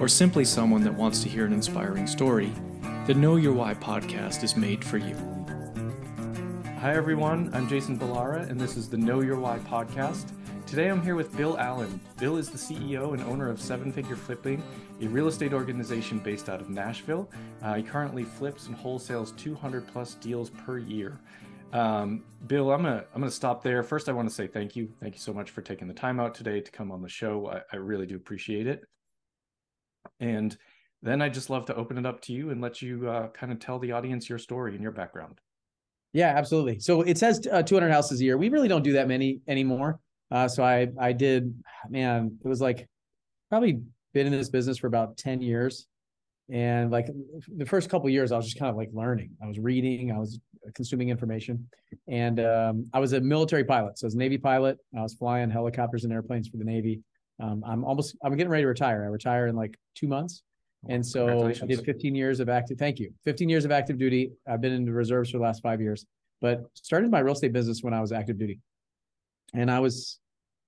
[0.00, 2.52] or simply someone that wants to hear an inspiring story,
[3.06, 5.16] the Know Your Why podcast is made for you.
[6.80, 7.50] Hi, everyone.
[7.54, 10.32] I'm Jason Ballara, and this is the Know Your Why podcast.
[10.66, 12.00] Today I'm here with Bill Allen.
[12.18, 14.62] Bill is the CEO and owner of Seven Figure Flipping,
[15.00, 17.30] a real estate organization based out of Nashville.
[17.62, 21.18] Uh, he currently flips and wholesales 200 plus deals per year.
[21.72, 23.82] Um, Bill, I'm gonna I'm gonna stop there.
[23.82, 24.88] First, I want to say thank you.
[25.00, 27.48] Thank you so much for taking the time out today to come on the show.
[27.48, 28.84] I, I really do appreciate it.
[30.20, 30.56] And
[31.02, 33.52] then I just love to open it up to you and let you uh, kind
[33.52, 35.40] of tell the audience your story and your background.
[36.12, 36.80] Yeah, absolutely.
[36.80, 38.38] So it says uh, 200 houses a year.
[38.38, 40.00] We really don't do that many anymore.
[40.30, 41.54] Uh, so I I did,
[41.88, 42.88] man, it was like
[43.48, 43.80] probably
[44.14, 45.86] been in this business for about 10 years.
[46.48, 47.08] And like
[47.54, 49.30] the first couple years, I was just kind of like learning.
[49.42, 50.38] I was reading, I was
[50.74, 51.68] consuming information,
[52.08, 53.98] and um, I was a military pilot.
[53.98, 54.78] So I was a Navy pilot.
[54.96, 57.00] I was flying helicopters and airplanes for the Navy.
[57.40, 59.04] Um, I'm almost I'm getting ready to retire.
[59.04, 60.42] I retire in like two months.
[60.88, 62.78] And so I did 15 years of active.
[62.78, 63.12] Thank you.
[63.24, 64.30] 15 years of active duty.
[64.48, 66.06] I've been in the reserves for the last five years,
[66.40, 68.60] but started my real estate business when I was active duty,
[69.54, 70.20] and I was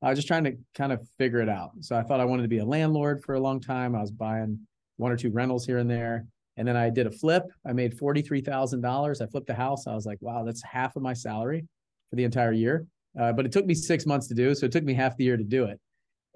[0.03, 1.71] I was just trying to kind of figure it out.
[1.81, 3.95] So I thought I wanted to be a landlord for a long time.
[3.95, 4.59] I was buying
[4.97, 7.45] one or two rentals here and there, and then I did a flip.
[7.67, 9.21] I made forty three thousand dollars.
[9.21, 9.87] I flipped a house.
[9.87, 11.65] I was like, wow, that's half of my salary
[12.11, 12.87] for the entire year.
[13.19, 15.25] Uh, but it took me six months to do, so it took me half the
[15.25, 15.81] year to do it.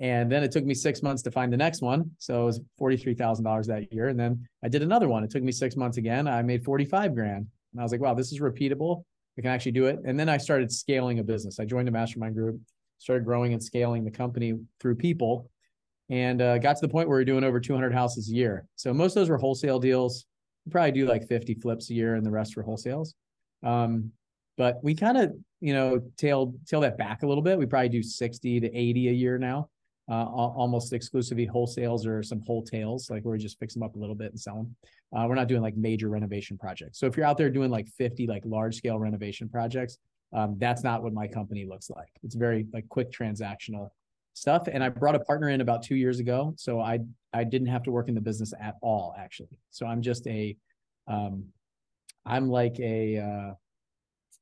[0.01, 2.11] And then it took me six months to find the next one.
[2.19, 4.09] So it was $43,000 that year.
[4.09, 5.23] And then I did another one.
[5.23, 6.27] It took me six months again.
[6.27, 7.47] I made 45 grand.
[7.73, 9.05] And I was like, wow, this is repeatable.
[9.39, 9.99] I can actually do it.
[10.05, 11.59] And then I started scaling a business.
[11.59, 12.61] I joined a mastermind group,
[12.99, 15.51] started growing and scaling the company through people,
[16.11, 18.67] and uh, got to the point where we are doing over 200 houses a year.
[18.77, 20.27] So most of those were wholesale deals.
[20.67, 23.15] We probably do like 50 flips a year, and the rest were wholesales.
[23.63, 24.13] Um,
[24.59, 27.59] but we kind of, you know, tailed tail that back a little bit.
[27.59, 29.71] We probably do 60 to 80 a year now
[30.13, 33.99] uh, almost exclusively wholesales or some wholetails, like where we just fix them up a
[33.99, 34.77] little bit and sell them.
[35.17, 36.99] Uh, we're not doing like major renovation projects.
[36.99, 39.97] So if you're out there doing like 50 like large scale renovation projects,
[40.35, 42.09] um, that's not what my company looks like.
[42.23, 43.89] It's very like quick transactional
[44.35, 44.69] stuff.
[44.71, 46.99] And I brought a partner in about two years ago, so I
[47.33, 49.59] I didn't have to work in the business at all actually.
[49.71, 50.55] So I'm just a,
[51.09, 51.47] um,
[52.27, 53.55] I'm like a, uh,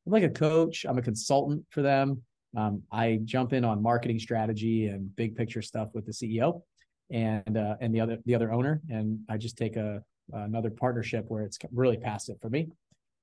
[0.06, 0.84] I'm like a coach.
[0.88, 2.22] I'm a consultant for them.
[2.56, 6.62] Um, I jump in on marketing strategy and big picture stuff with the CEO
[7.10, 10.02] and uh, and the other the other owner, and I just take a
[10.32, 12.68] another partnership where it's really passive for me.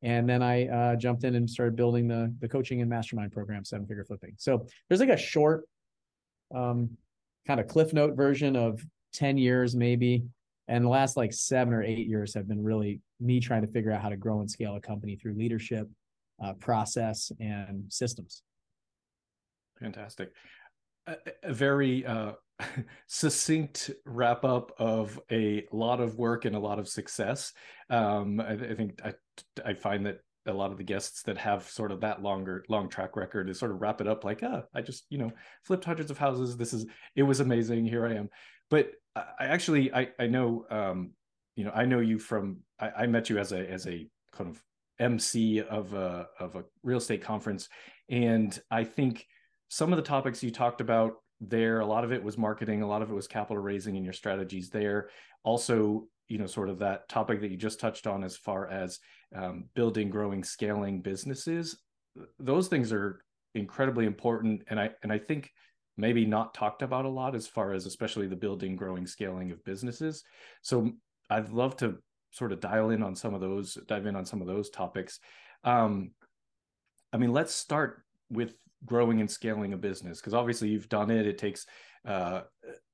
[0.03, 3.65] And then I uh, jumped in and started building the the coaching and mastermind program,
[3.65, 4.33] Seven Figure Flipping.
[4.37, 5.65] So there's like a short,
[6.53, 6.89] um,
[7.45, 10.23] kind of cliff note version of ten years maybe,
[10.67, 13.91] and the last like seven or eight years have been really me trying to figure
[13.91, 15.89] out how to grow and scale a company through leadership,
[16.43, 18.43] uh, process, and systems.
[19.79, 20.31] Fantastic.
[21.07, 22.33] A, a very uh,
[23.07, 27.53] succinct wrap up of a lot of work and a lot of success.
[27.89, 29.13] Um, I, I, think I,
[29.65, 32.89] I find that a lot of the guests that have sort of that longer long
[32.89, 35.31] track record is sort of wrap it up like ah i just you know
[35.63, 36.85] flipped hundreds of houses this is
[37.15, 38.29] it was amazing here i am
[38.69, 41.11] but i actually i i know um
[41.55, 44.49] you know i know you from i, I met you as a as a kind
[44.49, 44.63] of
[44.99, 47.67] mc of a of a real estate conference
[48.09, 49.27] and i think
[49.69, 52.87] some of the topics you talked about there, a lot of it was marketing, a
[52.87, 55.09] lot of it was capital raising and your strategies there.
[55.43, 58.99] Also, you know, sort of that topic that you just touched on as far as
[59.35, 61.77] um, building, growing, scaling businesses.
[62.39, 63.21] Those things are
[63.55, 65.51] incredibly important, and I and I think
[65.97, 69.63] maybe not talked about a lot as far as especially the building, growing, scaling of
[69.63, 70.23] businesses.
[70.61, 70.91] So
[71.29, 71.97] I'd love to
[72.31, 75.19] sort of dial in on some of those, dive in on some of those topics.
[75.63, 76.11] Um,
[77.11, 78.53] I mean, let's start with
[78.85, 81.25] growing and scaling a business because obviously you've done it.
[81.25, 81.65] It takes
[82.05, 82.41] uh,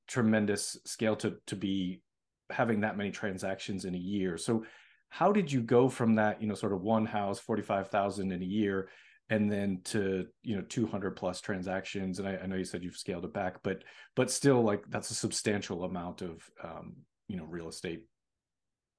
[0.08, 2.02] tremendous scale to to be
[2.50, 4.38] having that many transactions in a year.
[4.38, 4.66] So
[5.10, 8.46] how did you go from that you know sort of one house 45,000 in a
[8.46, 8.90] year
[9.30, 12.20] and then to you know 200 plus transactions?
[12.20, 13.84] And I, I, know you said you've scaled it back but
[14.16, 16.96] but still like that's a substantial amount of um,
[17.28, 18.06] you know real estate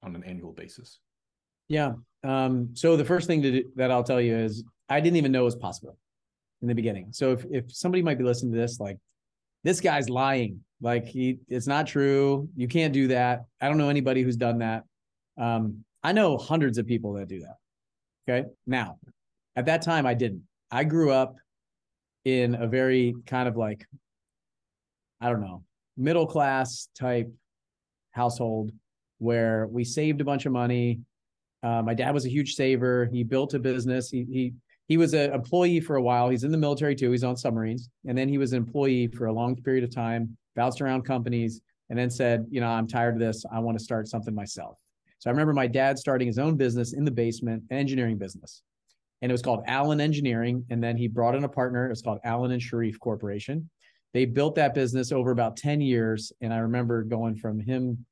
[0.03, 0.99] on an annual basis.
[1.67, 1.93] Yeah.
[2.23, 5.41] Um, so the first thing do, that i'll tell you is i didn't even know
[5.41, 5.97] it was possible
[6.65, 7.09] in the beginning.
[7.11, 8.97] So if, if somebody might be listening to this, like
[9.63, 10.61] this guy's lying.
[10.81, 12.49] Like he, it's not true.
[12.55, 13.45] You can't do that.
[13.61, 14.83] I don't know anybody who's done that.
[15.37, 17.57] Um, I know hundreds of people that do that.
[18.27, 18.47] Okay.
[18.65, 18.97] Now,
[19.55, 20.41] at that time, I didn't.
[20.71, 21.35] I grew up
[22.25, 23.85] in a very kind of like,
[25.21, 25.63] I don't know,
[25.95, 27.31] middle class type
[28.11, 28.71] household
[29.19, 30.99] where we saved a bunch of money.
[31.61, 33.07] Uh, my dad was a huge saver.
[33.11, 34.09] He built a business.
[34.09, 34.53] He he
[34.87, 36.29] he was an employee for a while.
[36.29, 37.11] He's in the military too.
[37.11, 40.37] He's on submarines, and then he was an employee for a long period of time.
[40.55, 43.45] Bounced around companies, and then said, you know, I'm tired of this.
[43.51, 44.77] I want to start something myself.
[45.19, 48.61] So I remember my dad starting his own business in the basement, an engineering business,
[49.21, 50.65] and it was called Allen Engineering.
[50.69, 51.85] And then he brought in a partner.
[51.87, 53.69] It was called Allen and Sharif Corporation.
[54.13, 56.31] They built that business over about 10 years.
[56.41, 58.05] And I remember going from him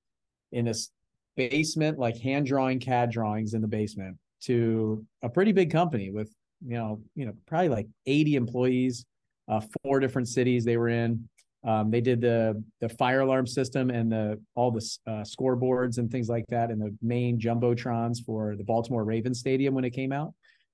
[0.51, 0.89] in this
[1.37, 6.33] basement, like hand drawing CAD drawings in the basement, to a pretty big company with
[6.65, 9.05] you know you know probably like 80 employees,
[9.47, 11.27] uh, four different cities they were in.
[11.65, 16.11] Um, they did the the fire alarm system and the all the uh, scoreboards and
[16.11, 20.11] things like that, and the main jumbotrons for the Baltimore Ravens stadium when it came
[20.11, 20.33] out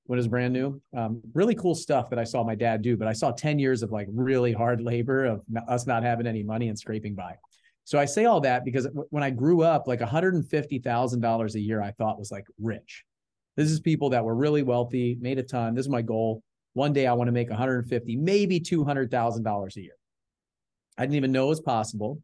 [0.10, 0.82] when it was brand new.
[0.98, 3.84] Um, really cool stuff that I saw my dad do, but I saw 10 years
[3.84, 7.36] of like really hard labor of us not having any money and scraping by.
[7.84, 11.92] So I say all that because when I grew up, like $150,000 a year, I
[11.92, 13.04] thought was like rich.
[13.60, 15.76] This is people that were really wealthy, made a ton.
[15.76, 16.42] This is my goal.
[16.76, 19.92] One day I want to make 150, maybe $200,000 a year.
[20.98, 22.22] I didn't even know it was possible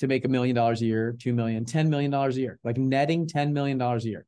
[0.00, 3.28] to make a million dollars a year, two million, $10 million a year, like netting
[3.28, 4.26] $10 million a year.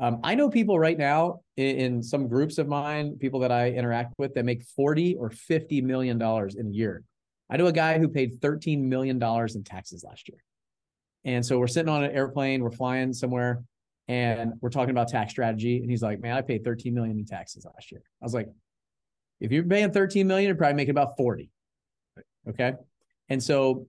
[0.00, 3.70] Um, I know people right now in, in, some groups of mine, people that I
[3.70, 7.04] interact with that make 40 or 50 million dollars in a year.
[7.50, 10.42] I know a guy who paid 13 million dollars in taxes last year.
[11.24, 13.62] And so we're sitting on an airplane, we're flying somewhere,
[14.08, 15.78] and we're talking about tax strategy.
[15.78, 18.02] And he's like, Man, I paid 13 million in taxes last year.
[18.20, 18.48] I was like,
[19.40, 21.50] if you're paying 13 million, you're probably making about 40.
[22.48, 22.72] Okay.
[23.28, 23.86] And so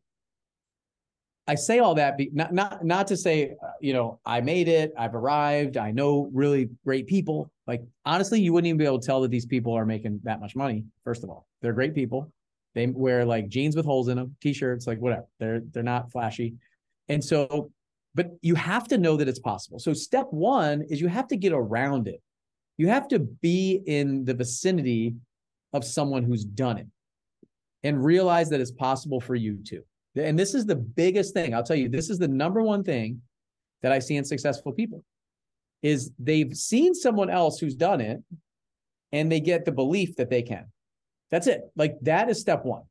[1.47, 4.67] I say all that be, not not not to say uh, you know I made
[4.67, 7.51] it, I've arrived, I know really great people.
[7.65, 10.39] Like honestly, you wouldn't even be able to tell that these people are making that
[10.39, 10.83] much money.
[11.03, 12.31] First of all, they're great people.
[12.75, 15.25] They wear like jeans with holes in them, t-shirts, like whatever.
[15.39, 16.53] They're they're not flashy,
[17.07, 17.71] and so,
[18.15, 19.79] but you have to know that it's possible.
[19.79, 22.21] So step one is you have to get around it.
[22.77, 25.15] You have to be in the vicinity
[25.73, 26.87] of someone who's done it,
[27.83, 29.83] and realize that it's possible for you too.
[30.15, 31.53] And this is the biggest thing.
[31.53, 33.21] I'll tell you, this is the number one thing
[33.81, 35.03] that I see in successful people
[35.81, 38.21] is they've seen someone else who's done it
[39.11, 40.65] and they get the belief that they can.
[41.31, 41.61] That's it.
[41.75, 42.81] Like that is step 1.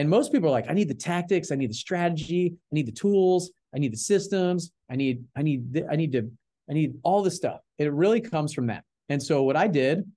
[0.00, 2.86] And most people are like, I need the tactics, I need the strategy, I need
[2.86, 6.30] the tools, I need the systems, I need I need I need to
[6.70, 7.60] I need all this stuff.
[7.76, 8.82] It really comes from that.
[9.10, 10.10] And so what I did,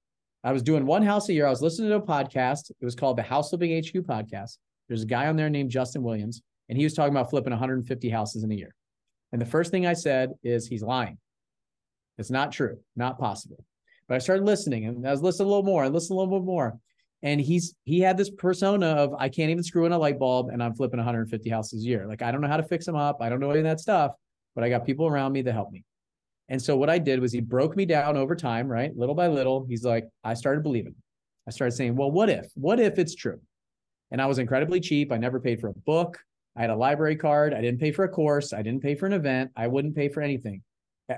[0.45, 1.45] I was doing one house a year.
[1.45, 2.69] I was listening to a podcast.
[2.69, 4.57] It was called the House Flipping HQ podcast.
[4.87, 8.09] There's a guy on there named Justin Williams, and he was talking about flipping 150
[8.09, 8.73] houses in a year.
[9.33, 11.17] And the first thing I said is he's lying.
[12.17, 13.65] It's not true, not possible.
[14.07, 16.39] But I started listening and I was listening a little more, I listened a little
[16.39, 16.79] bit more.
[17.23, 20.49] And he's he had this persona of I can't even screw in a light bulb
[20.49, 22.05] and I'm flipping 150 houses a year.
[22.05, 23.17] Like I don't know how to fix them up.
[23.21, 24.11] I don't know any of that stuff,
[24.55, 25.83] but I got people around me that help me.
[26.49, 28.95] And so what I did was he broke me down over time, right?
[28.95, 29.65] Little by little.
[29.67, 30.95] He's like, I started believing.
[31.47, 32.47] I started saying, well, what if?
[32.55, 33.39] What if it's true?
[34.11, 35.11] And I was incredibly cheap.
[35.11, 36.19] I never paid for a book.
[36.55, 37.53] I had a library card.
[37.53, 38.53] I didn't pay for a course.
[38.53, 39.51] I didn't pay for an event.
[39.55, 40.61] I wouldn't pay for anything.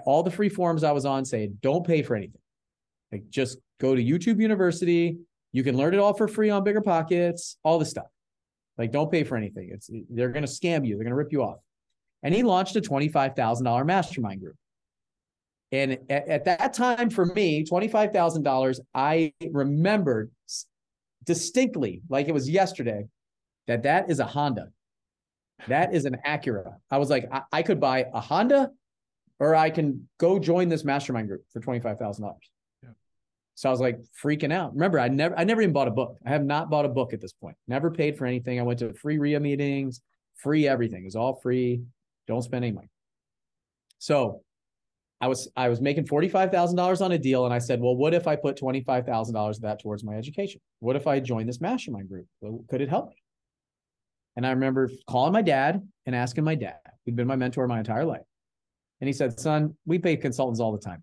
[0.05, 2.41] All the free forums I was on say, don't pay for anything.
[3.11, 5.17] Like just go to YouTube University.
[5.55, 8.07] You can learn it all for free on Bigger Pockets, all this stuff.
[8.77, 9.69] Like don't pay for anything.
[9.71, 10.95] It's they're going to scam you.
[10.95, 11.59] They're going to rip you off.
[12.23, 14.57] And he launched a $25,000 mastermind group.
[15.71, 20.29] And at, at, that time for me, $25,000, I remembered
[21.23, 23.05] distinctly, like it was yesterday,
[23.67, 24.67] that that is a Honda.
[25.69, 26.73] That is an Acura.
[26.91, 28.71] I was like, I, I could buy a Honda
[29.39, 32.19] or I can go join this mastermind group for $25,000.
[32.19, 32.33] Yeah.
[33.55, 34.73] So I was like freaking out.
[34.73, 36.17] Remember, I never, I never even bought a book.
[36.25, 37.55] I have not bought a book at this point.
[37.67, 38.59] Never paid for anything.
[38.59, 40.01] I went to free RIA meetings,
[40.35, 41.01] free everything.
[41.01, 41.81] It was all free.
[42.27, 42.89] Don't spend any money.
[43.97, 44.41] So
[45.21, 47.79] I was I was making forty five thousand dollars on a deal, and I said,
[47.79, 50.59] well, what if I put twenty five thousand dollars of that towards my education?
[50.79, 52.27] What if I join this mastermind group?
[52.69, 53.15] Could it help me?
[54.35, 57.79] And I remember calling my dad and asking my dad, who'd been my mentor my
[57.79, 58.25] entire life,
[58.99, 61.01] and he said, "Son, we pay consultants all the time.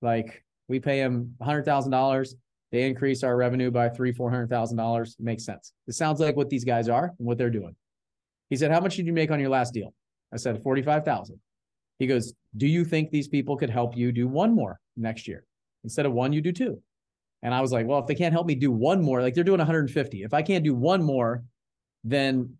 [0.00, 2.34] Like we pay them hundred thousand dollars.
[2.72, 5.16] They increase our revenue by three, four hundred thousand dollars.
[5.18, 5.72] Makes sense.
[5.86, 7.76] It sounds like what these guys are and what they're doing."
[8.50, 9.94] He said, "How much did you make on your last deal?"
[10.32, 11.40] I said, forty-five thousand.
[11.98, 15.44] He goes, Do you think these people could help you do one more next year?
[15.84, 16.80] Instead of one, you do two.
[17.42, 19.44] And I was like, Well, if they can't help me do one more, like they're
[19.44, 20.22] doing 150.
[20.22, 21.44] If I can't do one more,
[22.04, 22.56] then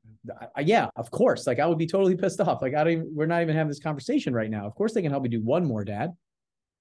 [0.56, 1.46] I, yeah, of course.
[1.46, 2.62] Like I would be totally pissed off.
[2.62, 4.66] Like I don't even, we're not even having this conversation right now.
[4.66, 6.12] Of course they can help me do one more, dad.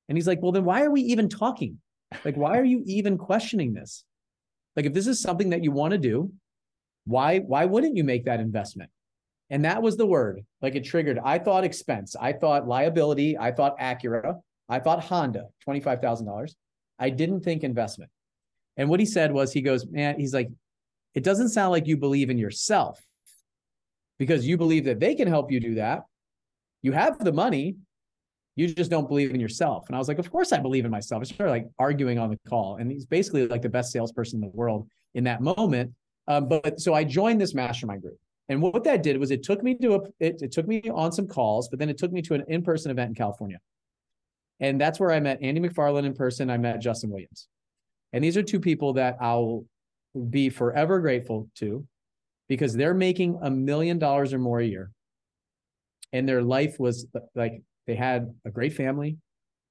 [0.07, 1.79] And he's like, well, then why are we even talking?
[2.23, 4.03] Like, why are you even questioning this?
[4.75, 6.31] Like, if this is something that you want to do,
[7.05, 8.89] why, why wouldn't you make that investment?
[9.49, 10.43] And that was the word.
[10.61, 11.19] Like it triggered.
[11.23, 12.15] I thought expense.
[12.19, 13.37] I thought liability.
[13.37, 14.39] I thought Acura.
[14.67, 16.55] I thought Honda, $25,000.
[16.97, 18.09] I didn't think investment.
[18.77, 20.49] And what he said was, he goes, man, he's like,
[21.13, 22.99] it doesn't sound like you believe in yourself
[24.17, 26.03] because you believe that they can help you do that.
[26.81, 27.75] You have the money,
[28.55, 29.85] you just don't believe in yourself.
[29.87, 31.21] And I was like, of course I believe in myself.
[31.21, 32.77] I started like arguing on the call.
[32.77, 35.91] And he's basically like the best salesperson in the world in that moment.
[36.27, 38.17] Um, but so I joined this mastermind group.
[38.47, 41.11] And what that did was it took me to a it, it took me on
[41.11, 43.59] some calls, but then it took me to an in-person event in California.
[44.59, 46.49] And that's where I met Andy McFarland in person.
[46.49, 47.47] I met Justin Williams.
[48.13, 49.65] And these are two people that I'll
[50.29, 51.85] be forever grateful to
[52.47, 54.91] because they're making a million dollars or more a year.
[56.13, 59.17] And their life was like they had a great family,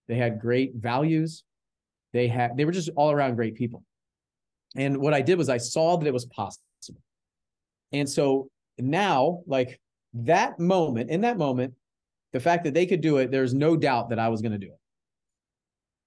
[0.09, 1.45] they had great values,
[2.13, 3.83] they had they were just all around great people.
[4.77, 6.65] And what I did was I saw that it was possible.
[7.93, 9.81] And so now, like
[10.15, 11.75] that moment, in that moment,
[12.33, 14.59] the fact that they could do it, there's no doubt that I was going to
[14.59, 14.79] do it.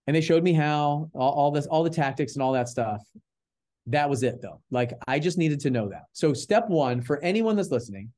[0.06, 3.02] And they showed me how all, all this, all the tactics and all that stuff.
[3.88, 4.62] That was it though.
[4.70, 6.04] Like I just needed to know that.
[6.12, 8.12] So step one for anyone that's listening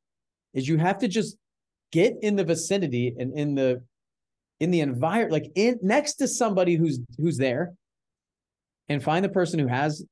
[0.56, 1.38] is you have to just
[1.92, 3.82] get in the vicinity and in the
[4.60, 7.74] in the environment, like in next to somebody who's who's there
[8.90, 10.04] and find the person who has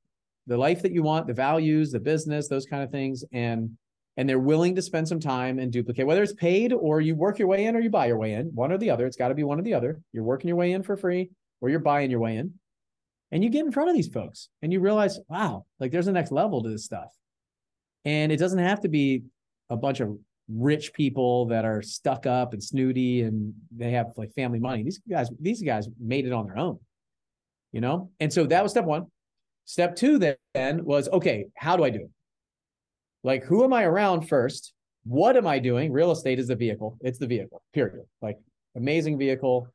[0.46, 3.24] the life that you want, the values, the business, those kind of things.
[3.31, 3.77] And
[4.15, 7.38] and they're willing to spend some time and duplicate, whether it's paid or you work
[7.38, 9.05] your way in or you buy your way in, one or the other.
[9.05, 10.00] It's got to be one or the other.
[10.12, 11.29] You're working your way in for free
[11.62, 12.53] or you're buying your way in
[13.31, 16.12] and you get in front of these folks and you realize, wow, like there's a
[16.12, 17.10] next level to this stuff.
[18.05, 19.24] And it doesn't have to be
[19.69, 20.17] a bunch of
[20.50, 24.84] rich people that are stuck up and snooty and they have like family money.
[24.84, 26.80] These guys, these guys made it on their own,
[27.72, 28.12] you know?
[28.20, 29.08] And so that was step one.
[29.66, 30.18] Step two
[30.54, 32.12] then was, okay, how do I do it?
[33.24, 34.74] Like, who am I around first?
[35.04, 35.92] What am I doing?
[35.92, 36.98] Real estate is the vehicle.
[37.01, 38.06] It's the vehicle, period.
[38.22, 38.38] Like,
[38.75, 39.68] amazing vehicle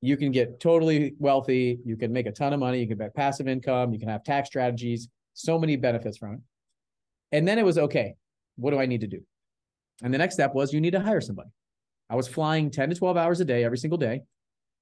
[0.00, 1.78] you can get totally wealthy.
[1.84, 2.80] You can make a ton of money.
[2.80, 3.92] You can get passive income.
[3.92, 5.08] You can have tax strategies.
[5.34, 6.40] So many benefits from it.
[7.32, 8.14] And then it was okay.
[8.56, 9.20] What do I need to do?
[10.02, 11.50] And the next step was you need to hire somebody.
[12.08, 14.22] I was flying 10 to 12 hours a day every single day.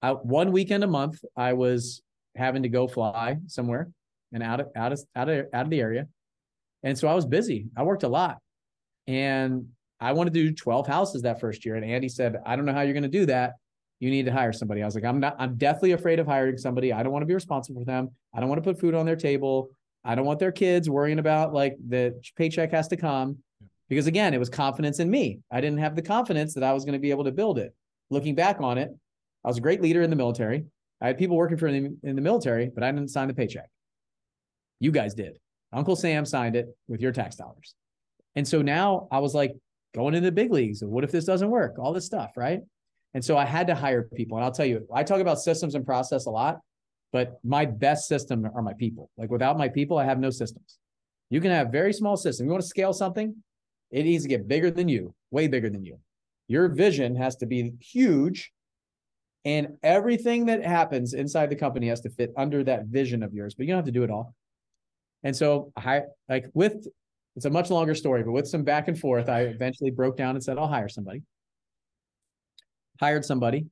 [0.00, 2.02] I, one weekend a month, I was
[2.36, 3.90] having to go fly somewhere
[4.32, 6.06] and out of out of out of out of the area.
[6.82, 7.66] And so I was busy.
[7.76, 8.38] I worked a lot.
[9.06, 9.68] And
[10.00, 11.74] I wanted to do 12 houses that first year.
[11.74, 13.54] And Andy said, I don't know how you're going to do that
[14.00, 14.82] you need to hire somebody.
[14.82, 16.92] I was like, I'm not, I'm deathly afraid of hiring somebody.
[16.92, 18.10] I don't want to be responsible for them.
[18.34, 19.70] I don't want to put food on their table.
[20.04, 23.38] I don't want their kids worrying about like the paycheck has to come.
[23.88, 25.40] Because again, it was confidence in me.
[25.50, 27.74] I didn't have the confidence that I was going to be able to build it.
[28.10, 28.90] Looking back on it,
[29.44, 30.64] I was a great leader in the military.
[31.00, 33.68] I had people working for me in the military, but I didn't sign the paycheck.
[34.80, 35.38] You guys did.
[35.72, 37.74] Uncle Sam signed it with your tax dollars.
[38.36, 39.54] And so now I was like
[39.94, 40.82] going into the big leagues.
[40.82, 41.78] What if this doesn't work?
[41.78, 42.60] All this stuff, right?
[43.14, 44.36] And so I had to hire people.
[44.36, 46.60] And I'll tell you, I talk about systems and process a lot,
[47.12, 49.10] but my best system are my people.
[49.16, 50.78] Like without my people, I have no systems.
[51.30, 52.46] You can have very small system.
[52.46, 53.34] You want to scale something,
[53.90, 55.98] it needs to get bigger than you, way bigger than you.
[56.48, 58.52] Your vision has to be huge.
[59.44, 63.54] And everything that happens inside the company has to fit under that vision of yours,
[63.54, 64.34] but you don't have to do it all.
[65.22, 66.86] And so I like with
[67.36, 70.34] it's a much longer story, but with some back and forth, I eventually broke down
[70.34, 71.22] and said, I'll hire somebody
[73.00, 73.66] hired somebody,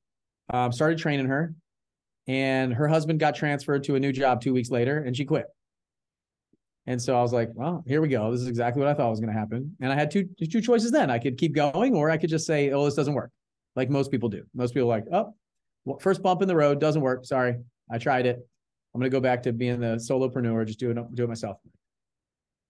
[0.53, 1.53] um, started training her,
[2.27, 5.45] and her husband got transferred to a new job two weeks later, and she quit.
[6.87, 8.31] And so I was like, well, here we go.
[8.31, 9.75] This is exactly what I thought was going to happen.
[9.81, 11.11] And I had two two choices then.
[11.11, 13.29] I could keep going, or I could just say, oh, this doesn't work,
[13.75, 14.43] like most people do.
[14.55, 15.33] Most people like, oh,
[15.83, 17.25] well, first bump in the road doesn't work.
[17.25, 17.57] Sorry,
[17.91, 18.39] I tried it.
[18.93, 21.57] I'm going to go back to being the solopreneur, just do it do it myself.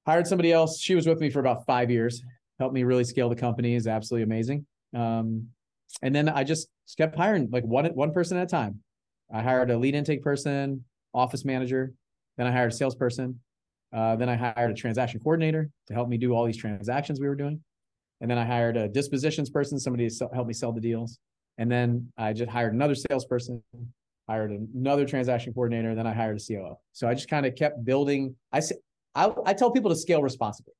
[0.07, 0.81] Hired somebody else.
[0.81, 2.23] She was with me for about five years.
[2.59, 3.75] Helped me really scale the company.
[3.75, 4.65] is absolutely amazing.
[4.95, 5.47] Um,
[6.01, 8.79] and then I just kept hiring like one one person at a time.
[9.31, 11.93] I hired a lead intake person, office manager.
[12.37, 13.41] Then I hired a salesperson.
[13.93, 17.27] Uh, then I hired a transaction coordinator to help me do all these transactions we
[17.27, 17.61] were doing.
[18.21, 21.19] And then I hired a dispositions person, somebody to help me sell the deals.
[21.57, 23.63] And then I just hired another salesperson,
[24.27, 25.89] hired another transaction coordinator.
[25.89, 26.77] and Then I hired a COO.
[26.93, 28.35] So I just kind of kept building.
[28.51, 28.61] I,
[29.15, 30.73] I, I tell people to scale responsibly.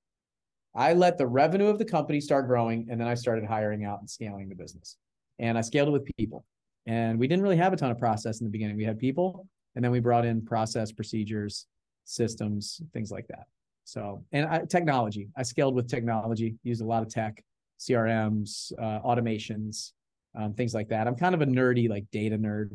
[0.75, 3.99] I let the revenue of the company start growing, and then I started hiring out
[3.99, 4.97] and scaling the business.
[5.39, 6.45] And I scaled it with people.
[6.85, 8.77] And we didn't really have a ton of process in the beginning.
[8.77, 11.65] We had people, and then we brought in process, procedures,
[12.07, 13.45] systems, things like that.
[13.83, 17.43] So, and I, technology, I scaled with technology, used a lot of tech,
[17.79, 19.91] CRMs, uh, automations,
[20.35, 21.07] um, things like that.
[21.07, 22.71] I'm kind of a nerdy, like data nerd.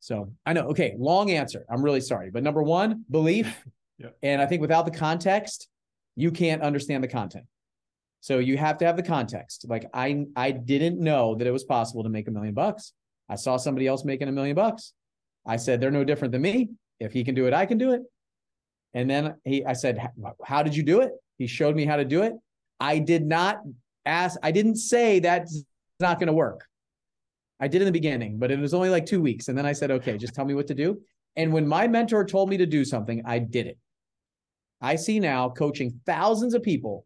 [0.00, 1.64] So I know, okay, long answer.
[1.68, 2.30] I'm really sorry.
[2.30, 3.54] But number one, belief.
[3.98, 4.10] Yeah.
[4.22, 5.70] And I think without the context,
[6.16, 7.46] you can't understand the content.
[8.20, 9.64] So you have to have the context.
[9.70, 12.92] Like I I didn't know that it was possible to make a million bucks.
[13.26, 14.92] I saw somebody else making a million bucks.
[15.46, 16.68] I said they're no different than me.
[17.00, 18.02] If he can do it, I can do it.
[18.96, 20.00] And then he I said,
[20.42, 22.32] "How did you do it?" He showed me how to do it.
[22.80, 23.60] I did not
[24.06, 25.62] ask I didn't say that's
[26.00, 26.66] not going to work.
[27.60, 29.74] I did in the beginning, but it was only like 2 weeks and then I
[29.74, 31.00] said, "Okay, just tell me what to do."
[31.36, 33.78] And when my mentor told me to do something, I did it.
[34.80, 37.04] I see now coaching thousands of people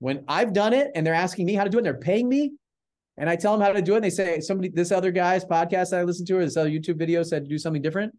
[0.00, 2.28] when I've done it and they're asking me how to do it and they're paying
[2.28, 2.52] me
[3.16, 5.46] and I tell them how to do it and they say somebody this other guy's
[5.46, 8.14] podcast that I listened to or this other YouTube video said to do something different.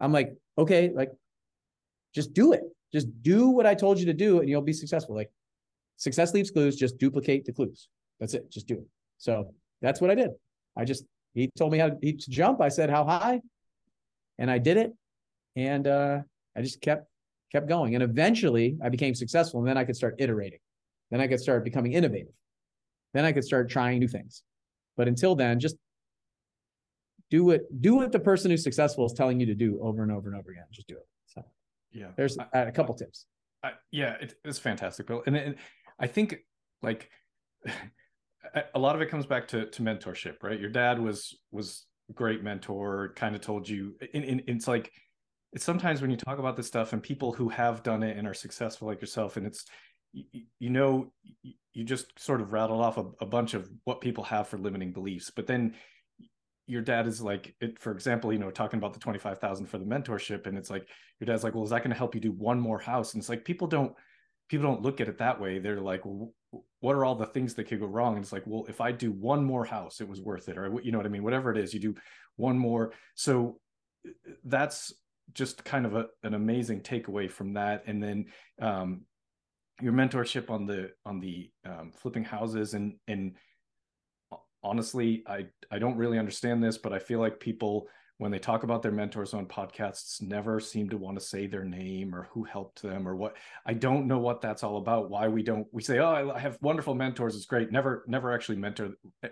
[0.00, 1.10] I'm like, okay, like
[2.14, 2.62] just do it.
[2.92, 5.14] Just do what I told you to do and you'll be successful.
[5.14, 5.30] Like
[5.96, 7.88] success leaves clues, just duplicate the clues.
[8.18, 8.50] That's it.
[8.50, 8.86] Just do it.
[9.18, 10.30] So that's what I did.
[10.76, 12.60] I just he told me how to, jump.
[12.60, 13.40] I said how high
[14.38, 14.92] and I did it.
[15.56, 16.18] And uh
[16.56, 17.06] I just kept
[17.52, 17.94] kept going.
[17.94, 20.60] And eventually I became successful and then I could start iterating.
[21.10, 22.34] Then I could start becoming innovative.
[23.14, 24.42] Then I could start trying new things.
[24.96, 25.76] But until then, just
[27.30, 30.12] do what do what the person who's successful is telling you to do over and
[30.12, 30.64] over and over again.
[30.72, 31.06] Just do it.
[31.92, 33.26] Yeah, there's I, a couple I, tips.
[33.62, 35.22] I, yeah, it, it's fantastic, Bill.
[35.26, 35.56] And, and
[35.98, 36.36] I think
[36.82, 37.10] like
[38.74, 40.58] a lot of it comes back to to mentorship, right?
[40.58, 43.94] Your dad was was great mentor, kind of told you.
[44.14, 44.92] And, and it's like
[45.52, 48.26] it's sometimes when you talk about this stuff and people who have done it and
[48.26, 49.64] are successful like yourself, and it's
[50.12, 51.12] you, you know
[51.72, 54.92] you just sort of rattled off a, a, bunch of what people have for limiting
[54.92, 55.74] beliefs but then
[56.70, 59.84] your dad is like it for example you know talking about the 25000 for the
[59.84, 60.86] mentorship and it's like
[61.18, 63.12] your dad's like well is that going to help you do one more house?
[63.12, 63.92] And it's like people don't
[64.48, 65.58] people don't look at it that way.
[65.58, 66.02] They're like
[66.80, 68.14] what are all the things that could go wrong?
[68.14, 70.80] And it's like well if i do one more house it was worth it or
[70.82, 71.24] you know what i mean?
[71.24, 71.94] Whatever it is you do
[72.36, 72.92] one more.
[73.14, 73.58] So
[74.44, 74.92] that's
[75.32, 77.84] just kind of a, an amazing takeaway from that.
[77.86, 78.26] And then
[78.60, 79.02] um,
[79.80, 83.34] your mentorship on the on the um, flipping houses and and
[84.62, 88.64] honestly i i don't really understand this but i feel like people when they talk
[88.64, 92.44] about their mentors on podcasts never seem to want to say their name or who
[92.44, 95.82] helped them or what i don't know what that's all about why we don't we
[95.82, 98.90] say oh i have wonderful mentors it's great never never actually mentor
[99.22, 99.28] eh,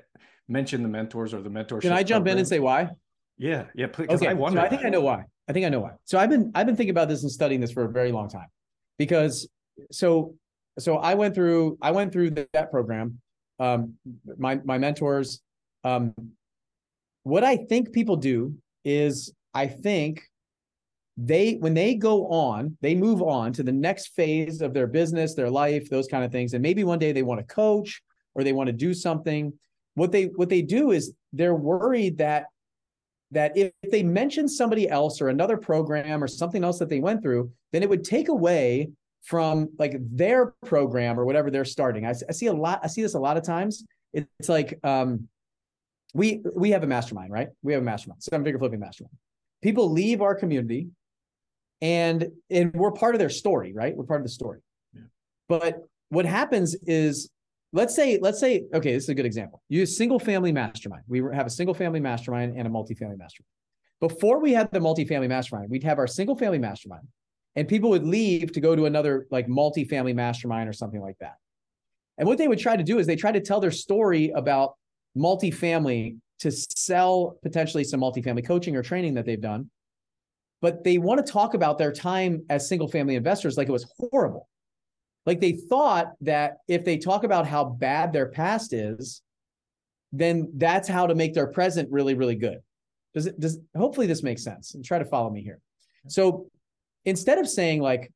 [0.48, 2.36] mention the mentors or the mentorship can i jump program.
[2.36, 2.88] in and say why
[3.36, 5.68] yeah yeah please okay, I, wonder so I think i know why i think i
[5.68, 7.90] know why so i've been i've been thinking about this and studying this for a
[7.90, 8.48] very long time
[8.98, 9.48] because
[9.90, 10.34] so
[10.78, 13.20] so I went through I went through that program.
[13.58, 13.94] Um,
[14.38, 15.40] my my mentors.
[15.84, 16.14] Um,
[17.22, 20.22] what I think people do is I think
[21.18, 25.34] they when they go on they move on to the next phase of their business
[25.34, 28.00] their life those kind of things and maybe one day they want to coach
[28.36, 29.52] or they want to do something
[29.94, 32.46] what they what they do is they're worried that
[33.32, 37.20] that if they mention somebody else or another program or something else that they went
[37.20, 38.88] through then it would take away
[39.22, 42.06] from like their program or whatever they're starting.
[42.06, 42.80] I, I see a lot.
[42.82, 43.84] I see this a lot of times.
[44.12, 45.28] It's like um,
[46.14, 47.48] we we have a mastermind, right?
[47.62, 49.14] We have a mastermind, seven figure flipping mastermind.
[49.62, 50.88] People leave our community,
[51.80, 53.94] and and we're part of their story, right?
[53.96, 54.60] We're part of the story.
[54.94, 55.02] Yeah.
[55.48, 57.28] But what happens is,
[57.72, 59.62] let's say let's say okay, this is a good example.
[59.68, 61.02] You single family mastermind.
[61.06, 63.48] We have a single family mastermind and a multifamily mastermind.
[64.00, 67.08] Before we had the multifamily mastermind, we'd have our single family mastermind
[67.58, 71.34] and people would leave to go to another like multi-family mastermind or something like that.
[72.16, 74.76] And what they would try to do is they try to tell their story about
[75.16, 79.68] multifamily to sell potentially some multifamily coaching or training that they've done.
[80.62, 83.92] But they want to talk about their time as single family investors like it was
[83.98, 84.48] horrible.
[85.26, 89.20] Like they thought that if they talk about how bad their past is,
[90.12, 92.60] then that's how to make their present really, really good.
[93.14, 95.58] Does it does hopefully this makes sense and try to follow me here.
[96.06, 96.48] So
[97.08, 98.12] instead of saying like,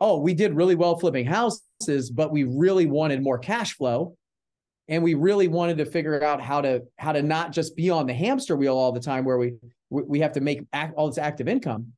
[0.00, 4.16] oh, we did really well flipping houses, but we really wanted more cash flow
[4.88, 8.06] and we really wanted to figure out how to how to not just be on
[8.06, 9.54] the hamster wheel all the time where we
[9.90, 11.92] we have to make act, all this active income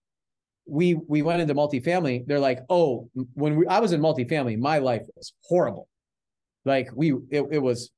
[0.66, 2.27] we we went into multifamily.
[2.27, 5.88] They're like oh when we, i was in multifamily my life was horrible.
[6.64, 7.90] Like we it, it was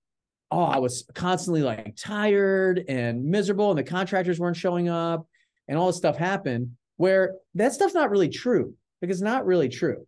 [0.50, 5.26] oh i was constantly like tired and miserable and the contractors weren't showing up
[5.68, 9.68] and all this stuff happened where that stuff's not really true because it's not really
[9.68, 10.06] true.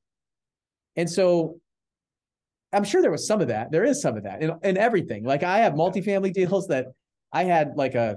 [0.97, 1.61] And so
[2.73, 3.71] I'm sure there was some of that.
[3.71, 5.25] There is some of that in, in everything.
[5.25, 6.87] Like I have multifamily deals that
[7.33, 8.17] I had like a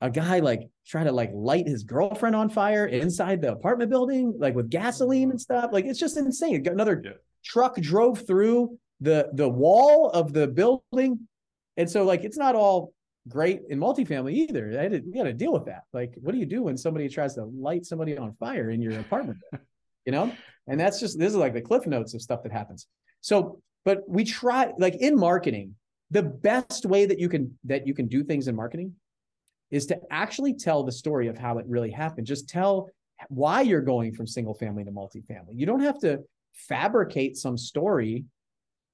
[0.00, 4.34] a guy like try to like light his girlfriend on fire inside the apartment building,
[4.38, 5.38] like with gasoline and mm-hmm.
[5.38, 5.70] stuff.
[5.72, 6.66] Like it's just insane.
[6.66, 7.12] Another yeah.
[7.44, 11.28] truck drove through the the wall of the building.
[11.76, 12.92] And so like it's not all
[13.28, 14.78] great in multifamily either.
[14.80, 15.82] I did, you got to deal with that.
[15.92, 18.98] Like, what do you do when somebody tries to light somebody on fire in your
[18.98, 19.38] apartment?
[20.06, 20.32] you know,
[20.66, 22.86] and that's just this is like the cliff notes of stuff that happens.
[23.20, 25.74] So, but we try like in marketing,
[26.10, 28.94] the best way that you can that you can do things in marketing
[29.70, 32.26] is to actually tell the story of how it really happened.
[32.26, 32.90] Just tell
[33.28, 35.52] why you're going from single family to multifamily.
[35.52, 36.20] You don't have to
[36.54, 38.24] fabricate some story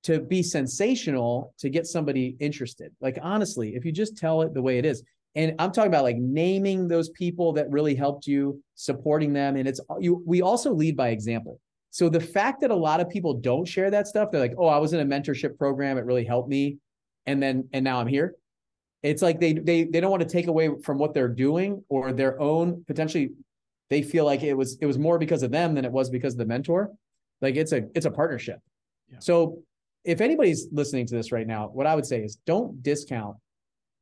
[0.07, 2.93] to be sensational to get somebody interested.
[3.01, 5.03] Like honestly, if you just tell it the way it is,
[5.35, 9.67] and I'm talking about like naming those people that really helped you, supporting them, and
[9.67, 10.23] it's you.
[10.25, 11.61] We also lead by example.
[11.91, 14.69] So the fact that a lot of people don't share that stuff, they're like, "Oh,
[14.69, 16.79] I was in a mentorship program; it really helped me,"
[17.27, 18.37] and then and now I'm here.
[19.03, 22.13] It's like they they they don't want to take away from what they're doing or
[22.13, 23.31] their own potentially.
[23.91, 26.35] They feel like it was it was more because of them than it was because
[26.35, 26.93] of the mentor.
[27.43, 28.61] Like it's a it's a partnership.
[29.11, 29.19] Yeah.
[29.19, 29.63] So
[30.07, 33.37] if anybody's listening to this right now, what I would say is don't discount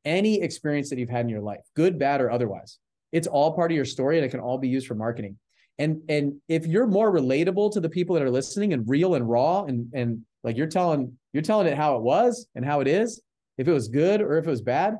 [0.04, 2.78] any experience that you've had in your life, good, bad, or otherwise.
[3.10, 5.38] It's all part of your story and it can all be used for marketing.
[5.78, 9.28] And and if you're more relatable to the people that are listening and real and
[9.28, 12.86] raw and and like you're telling you're telling it how it was and how it
[12.86, 13.20] is,
[13.58, 14.96] if it was good or if it was bad,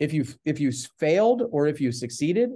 [0.00, 2.50] if you if you failed or if you succeeded,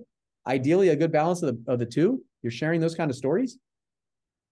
[0.47, 3.59] ideally a good balance of the of the two, you're sharing those kind of stories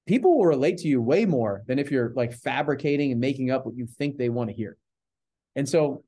[0.06, 3.66] people will relate to you way more than if you're like fabricating and making up
[3.66, 4.76] what you think they want to hear.
[5.56, 6.04] And so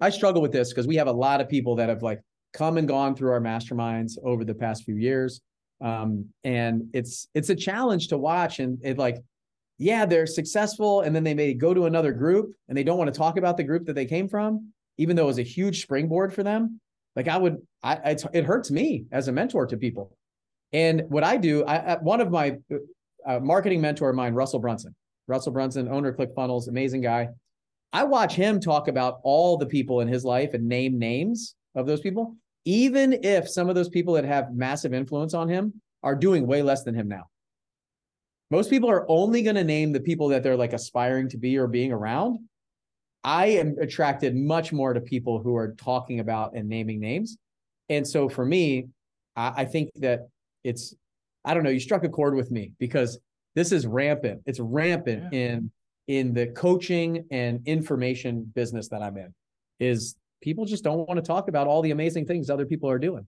[0.00, 2.20] I struggle with this because we have a lot of people that have like
[2.52, 5.40] come and gone through our masterminds over the past few years.
[5.80, 9.16] Um, and it's it's a challenge to watch and it like
[9.80, 13.12] yeah they're successful and then they may go to another group and they don't want
[13.12, 15.80] to talk about the group that they came from even though it was a huge
[15.80, 16.78] springboard for them
[17.16, 20.14] like i would i it hurts me as a mentor to people
[20.74, 22.58] and what i do I, one of my
[23.26, 24.94] a marketing mentor of mine, Russell Brunson.
[25.26, 27.28] Russell Brunson, owner of ClickFunnels, amazing guy.
[27.92, 31.86] I watch him talk about all the people in his life and name names of
[31.86, 36.14] those people, even if some of those people that have massive influence on him are
[36.14, 37.24] doing way less than him now.
[38.50, 41.56] Most people are only going to name the people that they're like aspiring to be
[41.56, 42.40] or being around.
[43.22, 47.36] I am attracted much more to people who are talking about and naming names.
[47.88, 48.86] And so for me,
[49.36, 50.28] I, I think that
[50.64, 50.94] it's
[51.44, 53.18] I don't know, you struck a chord with me because
[53.54, 54.42] this is rampant.
[54.46, 55.38] It's rampant yeah.
[55.38, 55.70] in
[56.06, 59.34] in the coaching and information business that I'm in.
[59.78, 62.98] Is people just don't want to talk about all the amazing things other people are
[62.98, 63.26] doing.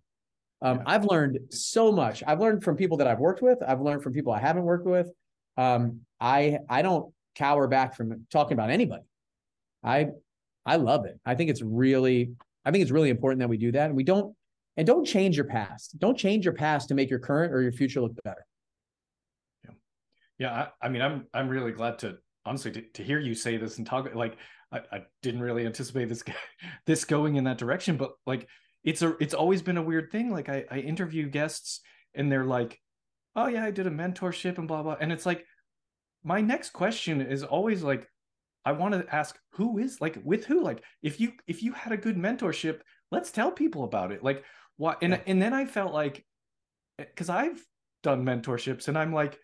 [0.61, 0.83] Um, yeah.
[0.87, 2.23] I've learned so much.
[2.27, 3.59] I've learned from people that I've worked with.
[3.67, 5.11] I've learned from people I haven't worked with.
[5.57, 9.05] Um, I I don't cower back from talking about anybody.
[9.83, 10.09] I
[10.65, 11.19] I love it.
[11.25, 12.33] I think it's really
[12.65, 14.35] I think it's really important that we do that, and we don't
[14.77, 15.99] and don't change your past.
[15.99, 18.47] Don't change your past to make your current or your future look better.
[19.65, 19.75] Yeah,
[20.39, 20.53] yeah.
[20.53, 23.79] I, I mean, I'm I'm really glad to honestly to, to hear you say this
[23.79, 24.15] and talk.
[24.15, 24.37] Like,
[24.71, 26.25] I, I didn't really anticipate this
[26.87, 28.49] this going in that direction, but like,
[28.85, 30.31] it's a it's always been a weird thing.
[30.31, 31.81] Like, I I interview guests
[32.15, 32.81] and they're like,
[33.37, 35.45] "Oh yeah, I did a mentorship and blah blah," and it's like,
[36.25, 38.09] my next question is always like,
[38.65, 41.93] I want to ask who is like with who like if you if you had
[41.93, 42.81] a good mentorship,
[43.11, 44.23] let's tell people about it.
[44.23, 44.45] Like
[44.83, 45.21] why and, yeah.
[45.29, 46.25] and then i felt like
[46.99, 47.65] because eh, i've
[48.03, 49.39] done mentorships and i'm like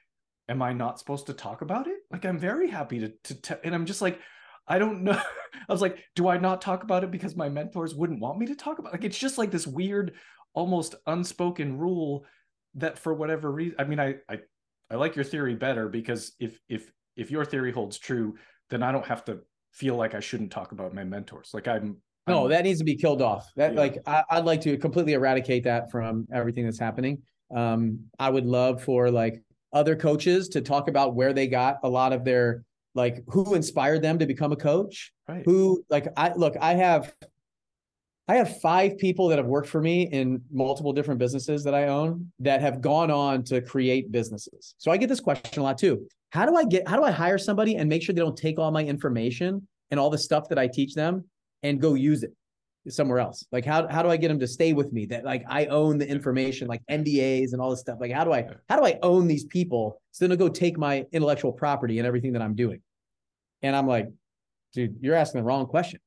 [0.48, 3.72] am i not supposed to talk about it like i'm very happy to to and
[3.72, 4.18] i'm just like
[4.66, 5.12] i don't know
[5.68, 8.46] i was like do i not talk about it because my mentors wouldn't want me
[8.46, 8.96] to talk about it?
[8.96, 10.14] like it's just like this weird
[10.54, 12.24] almost unspoken rule
[12.74, 14.38] that for whatever reason i mean i i,
[14.90, 18.34] I like your theory better because if if if your theory holds true
[18.70, 19.38] then i don't have to
[19.72, 22.96] feel like i shouldn't talk about my mentors like i'm no, that needs to be
[22.96, 23.50] killed off.
[23.56, 23.80] That yeah.
[23.80, 27.22] like I, would like to completely eradicate that from everything that's happening.
[27.54, 31.88] Um, I would love for like other coaches to talk about where they got a
[31.88, 32.64] lot of their
[32.94, 35.12] like who inspired them to become a coach.
[35.28, 35.42] Right.
[35.44, 37.14] Who like I look, I have
[38.26, 41.86] I have five people that have worked for me in multiple different businesses that I
[41.86, 44.74] own that have gone on to create businesses.
[44.76, 46.06] So I get this question a lot too.
[46.30, 48.58] How do I get how do I hire somebody and make sure they don't take
[48.58, 51.24] all my information and all the stuff that I teach them
[51.62, 52.32] and go use it
[52.88, 53.44] somewhere else?
[53.52, 55.06] Like how how do I get them to stay with me?
[55.06, 57.98] That like I own the information, like NDAs and all this stuff.
[58.00, 61.04] Like how do I how do I own these people so they'll go take my
[61.12, 62.80] intellectual property and everything that I'm doing?
[63.62, 64.08] And I'm like,
[64.72, 66.00] dude, you're asking the wrong question.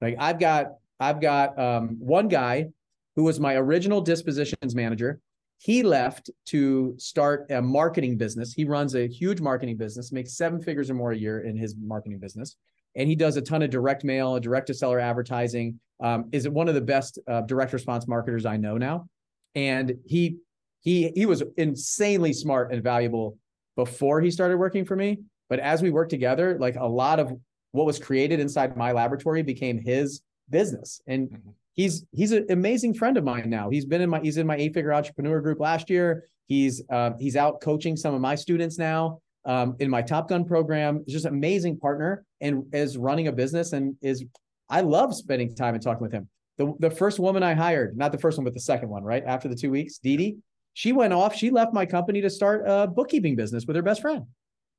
[0.00, 2.68] Like I've got I've got um, one guy
[3.16, 5.20] who was my original dispositions manager.
[5.60, 8.52] He left to start a marketing business.
[8.52, 11.74] He runs a huge marketing business, makes seven figures or more a year in his
[11.76, 12.56] marketing business.
[12.96, 15.80] And he does a ton of direct mail, direct to seller advertising.
[16.00, 19.08] Um, is one of the best uh, direct response marketers I know now,
[19.56, 20.36] and he
[20.80, 23.36] he he was insanely smart and valuable
[23.74, 25.18] before he started working for me.
[25.48, 27.32] But as we worked together, like a lot of
[27.72, 31.50] what was created inside my laboratory became his business, and mm-hmm.
[31.74, 33.68] he's he's an amazing friend of mine now.
[33.68, 36.24] He's been in my he's in my eight figure entrepreneur group last year.
[36.46, 40.44] He's uh, he's out coaching some of my students now um, in my Top Gun
[40.44, 41.04] program.
[41.08, 44.24] Just an amazing partner and is running a business and is
[44.68, 46.28] I love spending time and talking with him.
[46.58, 49.22] The, the first woman I hired, not the first one, but the second one, right
[49.24, 50.36] after the two weeks, Dee Dee,
[50.74, 51.34] she went off.
[51.34, 54.26] She left my company to start a bookkeeping business with her best friend,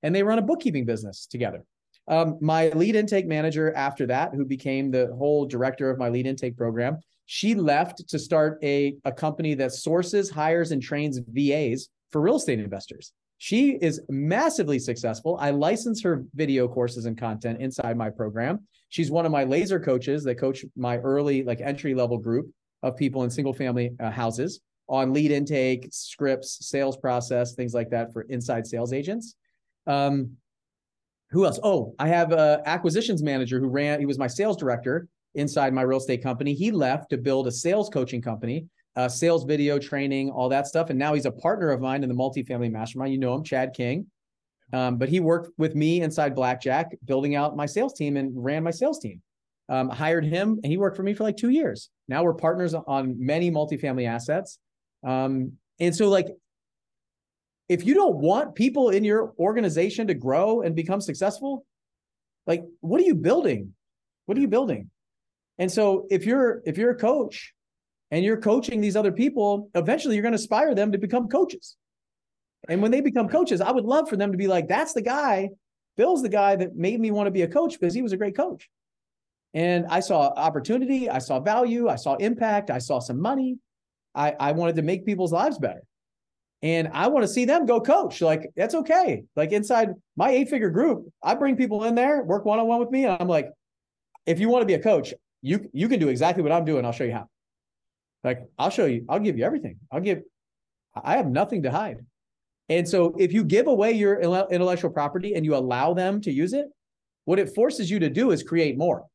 [0.04, 1.64] and they run a bookkeeping business together.
[2.08, 6.26] Um, my lead intake manager after that, who became the whole director of my lead
[6.26, 11.90] intake program, she left to start a, a company that sources, hires, and trains VAs
[12.12, 13.14] for real estate investors.
[13.40, 15.38] She is massively successful.
[15.40, 18.68] I license her video courses and content inside my program.
[18.90, 22.52] She's one of my laser coaches that coach my early, like entry level group
[22.84, 27.90] of people in single family uh, houses on lead intake, scripts, sales process, things like
[27.92, 29.36] that for inside sales agents.
[29.88, 30.32] Um,
[31.32, 31.60] who else?
[31.64, 35.84] Oh, I have a acquisitions manager who ran, he was my sales director inside my
[35.84, 36.54] real estate company.
[36.54, 40.90] He left to build a sales coaching company, uh, sales video training, all that stuff.
[40.90, 43.14] And now he's a partner of mine in the multifamily mastermind.
[43.14, 44.08] You know him, Chad King.
[44.72, 48.64] Um, but he worked with me inside Blackjack, building out my sales team and ran
[48.64, 49.22] my sales team.
[49.68, 51.90] Um, hired him and he worked for me for like two years.
[52.08, 54.58] Now we're partners on many multifamily assets.
[55.06, 56.28] Um, and so, like,
[57.68, 61.66] if you don't want people in your organization to grow and become successful,
[62.48, 63.74] like, what are you building?
[64.26, 64.90] What are you building?
[65.60, 67.54] And so, if you're if you're a coach
[68.12, 71.76] and you're coaching these other people, eventually you're going to inspire them to become coaches.
[72.68, 75.02] And when they become coaches, I would love for them to be like, that's the
[75.02, 75.50] guy,
[75.98, 78.18] Bill's the guy that made me want to be a coach because he was a
[78.18, 78.70] great coach.
[79.54, 83.58] And I saw opportunity, I saw value, I saw impact, I saw some money.
[84.16, 85.84] I, I wanted to make people's lives better.
[86.62, 88.22] And I want to see them go coach.
[88.22, 89.24] Like, that's okay.
[89.36, 92.80] Like inside my eight figure group, I bring people in there, work one on one
[92.80, 93.06] with me.
[93.06, 93.50] And I'm like,
[94.26, 96.86] if you want to be a coach, you you can do exactly what I'm doing.
[96.86, 97.30] I'll show you how.
[98.24, 99.78] Like, I'll show you, I'll give you everything.
[99.92, 100.22] I'll give,
[101.02, 102.06] I have nothing to hide.
[102.68, 106.54] And so if you give away your intellectual property and you allow them to use
[106.54, 106.68] it,
[107.26, 109.06] what it forces you to do is create more.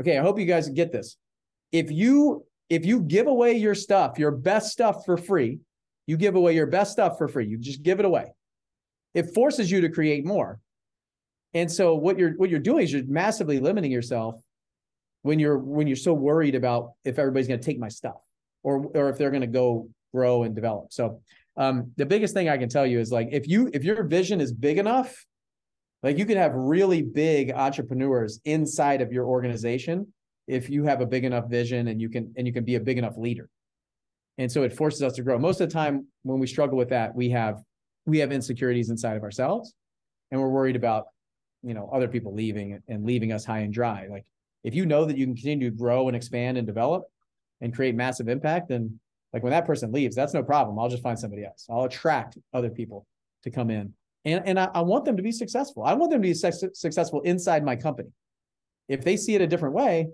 [0.00, 1.16] Okay, I hope you guys get this.
[1.70, 5.58] If you if you give away your stuff, your best stuff for free,
[6.06, 7.46] you give away your best stuff for free.
[7.46, 8.32] You just give it away.
[9.14, 10.58] It forces you to create more.
[11.54, 14.42] And so what you're what you're doing is you're massively limiting yourself
[15.22, 18.20] when you're when you're so worried about if everybody's going to take my stuff
[18.62, 20.92] or or if they're going to go grow and develop.
[20.92, 21.20] So
[21.56, 24.40] um, the biggest thing I can tell you is like if you if your vision
[24.40, 25.24] is big enough,
[26.02, 30.12] like you can have really big entrepreneurs inside of your organization
[30.48, 32.80] if you have a big enough vision and you can and you can be a
[32.80, 33.48] big enough leader.
[34.38, 35.38] And so it forces us to grow.
[35.38, 37.62] Most of the time when we struggle with that we have
[38.06, 39.74] we have insecurities inside of ourselves
[40.30, 41.06] and we're worried about
[41.62, 44.08] you know other people leaving and leaving us high and dry.
[44.10, 44.24] Like
[44.64, 47.04] if you know that you can continue to grow and expand and develop
[47.60, 48.98] and create massive impact then
[49.32, 52.38] like when that person leaves that's no problem i'll just find somebody else i'll attract
[52.52, 53.06] other people
[53.42, 53.92] to come in
[54.24, 56.70] and and i, I want them to be successful i want them to be su-
[56.74, 58.10] successful inside my company
[58.88, 60.08] if they see it a different way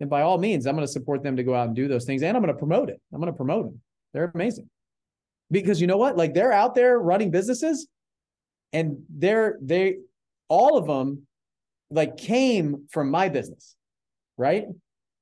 [0.00, 2.06] then by all means, I'm going to support them to go out and do those
[2.06, 2.22] things.
[2.22, 3.00] And I'm going to promote it.
[3.12, 3.80] I'm going to promote them.
[4.12, 4.68] They're amazing.
[5.50, 6.16] Because you know what?
[6.16, 7.86] Like they're out there running businesses
[8.72, 9.98] and they're, they,
[10.48, 11.26] all of them
[11.90, 13.76] like came from my business,
[14.40, 14.64] right?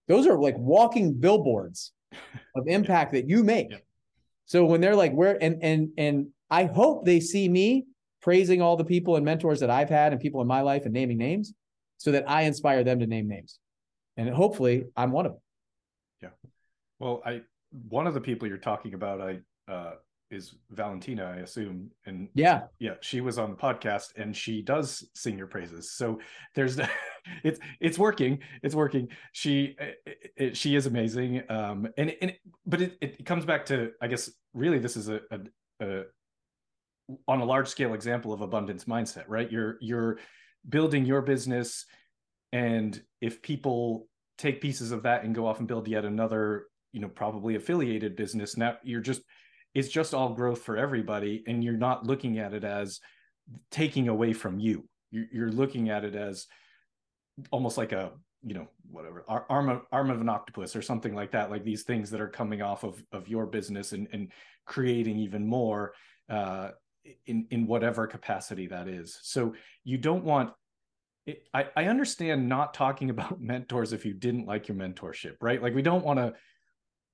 [0.07, 1.93] Those are like walking billboards
[2.55, 3.71] of impact that you make.
[3.71, 3.79] Yeah.
[4.47, 7.85] So when they're like, where, and, and, and I hope they see me
[8.23, 10.95] praising all the people and mentors that I've had and people in my life and
[10.95, 11.53] naming names
[11.99, 13.59] so that I inspire them to name names
[14.19, 15.41] and hopefully I'm one of them.
[16.23, 16.51] Yeah.
[16.99, 17.43] Well, I
[17.89, 19.93] one of the people you're talking about, I uh,
[20.31, 25.09] is Valentina, I assume, and yeah, yeah, she was on the podcast and she does
[25.14, 25.93] sing your praises.
[25.93, 26.21] So
[26.55, 26.79] there's
[27.45, 29.09] it's it's working, it's working.
[29.33, 29.77] She
[30.37, 32.35] it, she is amazing, um, and and
[32.67, 35.41] but it it comes back to I guess really this is a, a,
[35.81, 36.03] a
[37.27, 39.51] on a large scale example of abundance mindset, right?
[39.51, 40.19] You're you're
[40.69, 41.87] building your business
[42.53, 47.01] and if people take pieces of that and go off and build yet another you
[47.01, 49.23] know probably affiliated business now you're just
[49.75, 53.01] it's just all growth for everybody and you're not looking at it as
[53.71, 56.47] taking away from you you're looking at it as
[57.51, 61.31] almost like a you know whatever arm of, arm of an octopus or something like
[61.33, 64.31] that like these things that are coming off of of your business and and
[64.67, 65.93] creating even more
[66.31, 66.71] uh
[67.27, 69.55] in in whatever capacity that is so
[69.85, 70.53] you don't want
[71.29, 75.63] it, I, I understand not talking about mentors if you didn't like your mentorship, right?
[75.63, 76.35] Like we don't want to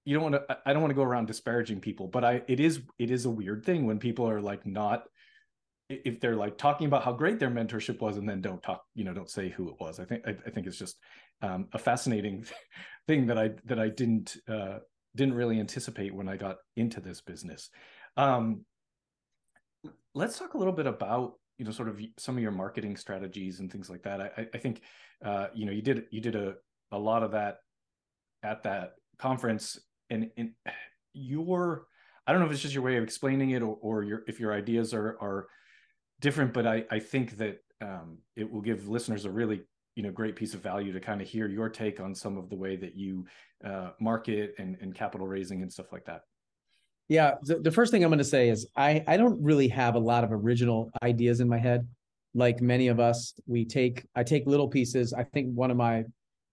[0.05, 2.61] you don't want to i don't want to go around disparaging people but i it
[2.61, 5.05] is it is a weird thing when people are like not
[5.88, 9.05] if they're like talking about how great their mentorship was and then don't talk you
[9.05, 10.01] know don't say who it was.
[10.01, 10.97] I think i, I think it's just
[11.43, 12.47] um, a fascinating
[13.07, 14.79] thing that i that i didn't uh,
[15.14, 17.71] didn't really anticipate when i got into this business.
[18.17, 18.64] Um,
[20.14, 23.61] let's talk a little bit about you know sort of some of your marketing strategies
[23.61, 24.21] and things like that.
[24.21, 24.81] I, I think
[25.25, 26.55] uh, you know you did you did a,
[26.93, 27.59] a lot of that
[28.43, 29.79] at that conference
[30.14, 30.50] and, and
[31.12, 31.87] your
[32.27, 34.40] I don't know if it's just your way of explaining it or, or your if
[34.40, 35.46] your ideas are are
[36.20, 39.62] different, but I I think that um, it will give listeners a really
[39.94, 42.48] you know great piece of value to kind of hear your take on some of
[42.48, 43.27] the way that you
[43.64, 46.22] uh, market and, and capital raising and stuff like that.
[47.09, 49.94] Yeah, the, the first thing I'm going to say is I I don't really have
[49.94, 51.87] a lot of original ideas in my head.
[52.35, 55.12] Like many of us, we take I take little pieces.
[55.12, 56.05] I think one of my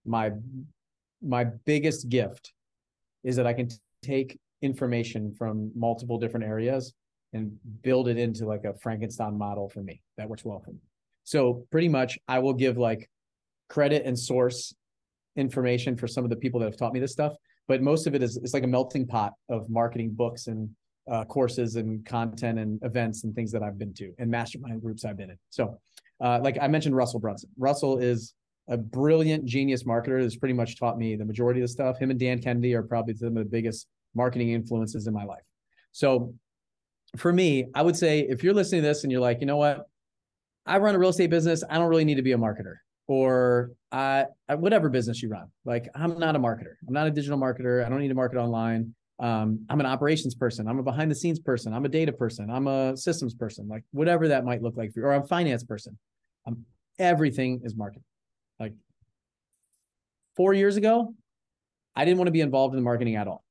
[0.04, 0.32] my
[1.22, 2.52] my biggest gift
[3.24, 3.68] is that I can
[4.02, 6.94] take information from multiple different areas
[7.32, 10.80] and build it into like a Frankenstein model for me that works well for me.
[11.24, 13.08] So pretty much I will give like
[13.68, 14.74] credit and source
[15.36, 17.34] information for some of the people that have taught me this stuff,
[17.68, 20.68] but most of it is it's like a melting pot of marketing books and
[21.10, 25.04] uh, courses and content and events and things that I've been to and mastermind groups
[25.04, 25.38] I've been in.
[25.50, 25.78] So,
[26.20, 27.50] uh, like I mentioned, Russell Brunson.
[27.58, 28.34] Russell is
[28.72, 31.98] a brilliant genius marketer that's pretty much taught me the majority of the stuff.
[31.98, 35.42] Him and Dan Kennedy are probably some of the biggest marketing influences in my life.
[35.92, 36.34] So
[37.18, 39.58] for me, I would say if you're listening to this and you're like, you know
[39.58, 39.86] what,
[40.64, 42.76] I run a real estate business, I don't really need to be a marketer
[43.08, 45.48] or I, whatever business you run.
[45.66, 46.76] Like I'm not a marketer.
[46.88, 47.84] I'm not a digital marketer.
[47.84, 48.94] I don't need to market online.
[49.18, 50.66] Um, I'm an operations person.
[50.66, 51.74] I'm a behind the scenes person.
[51.74, 52.50] I'm a data person.
[52.50, 53.68] I'm a systems person.
[53.68, 55.98] Like whatever that might look like for you, or I'm a finance person.
[56.46, 56.64] Um,
[56.98, 58.04] everything is marketing.
[60.36, 61.14] Four years ago,
[61.94, 63.44] I didn't want to be involved in the marketing at all.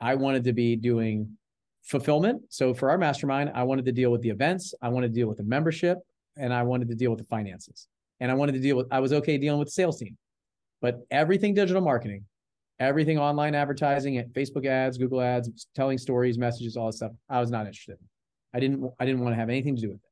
[0.00, 1.36] I wanted to be doing
[1.82, 2.42] fulfillment.
[2.48, 5.28] So for our mastermind, I wanted to deal with the events, I wanted to deal
[5.28, 5.98] with the membership,
[6.36, 7.86] and I wanted to deal with the finances.
[8.20, 10.16] And I wanted to deal with, I was okay dealing with the sales team.
[10.80, 12.24] But everything digital marketing,
[12.78, 17.50] everything online advertising, Facebook ads, Google ads, telling stories, messages, all that stuff, I was
[17.50, 18.06] not interested in.
[18.54, 20.10] I didn't I didn't want to have anything to do with it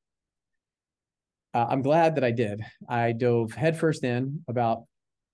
[1.54, 2.62] uh, I'm glad that I did.
[2.88, 4.84] I dove headfirst in about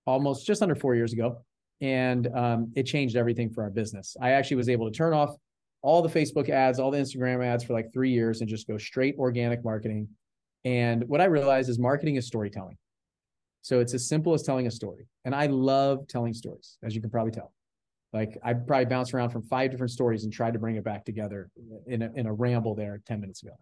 [0.05, 1.43] almost just under four years ago,
[1.81, 4.15] and um, it changed everything for our business.
[4.21, 5.35] I actually was able to turn off
[5.81, 8.77] all the Facebook ads, all the Instagram ads for like three years and just go
[8.77, 10.07] straight organic marketing.
[10.63, 12.77] And what I realized is marketing is storytelling.
[13.61, 15.07] So it's as simple as telling a story.
[15.25, 17.53] And I love telling stories, as you can probably tell.
[18.13, 21.05] Like I probably bounced around from five different stories and tried to bring it back
[21.05, 21.49] together
[21.85, 23.53] in a, in a ramble there 10 minutes ago.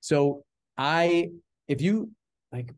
[0.00, 0.44] So
[0.78, 1.30] I
[1.66, 2.10] if you
[2.52, 2.72] like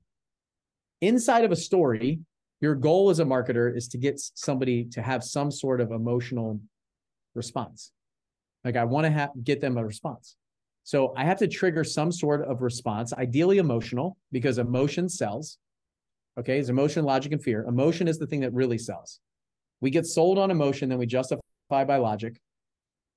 [1.00, 2.20] inside of a story,
[2.60, 6.60] your goal as a marketer is to get somebody to have some sort of emotional
[7.34, 7.92] response.
[8.64, 10.36] Like I want to have get them a response.
[10.84, 15.58] So I have to trigger some sort of response, ideally emotional, because emotion sells.
[16.38, 17.64] Okay, it's emotion, logic, and fear.
[17.64, 19.20] Emotion is the thing that really sells.
[19.80, 21.40] We get sold on emotion, then we justify
[21.70, 22.38] by logic,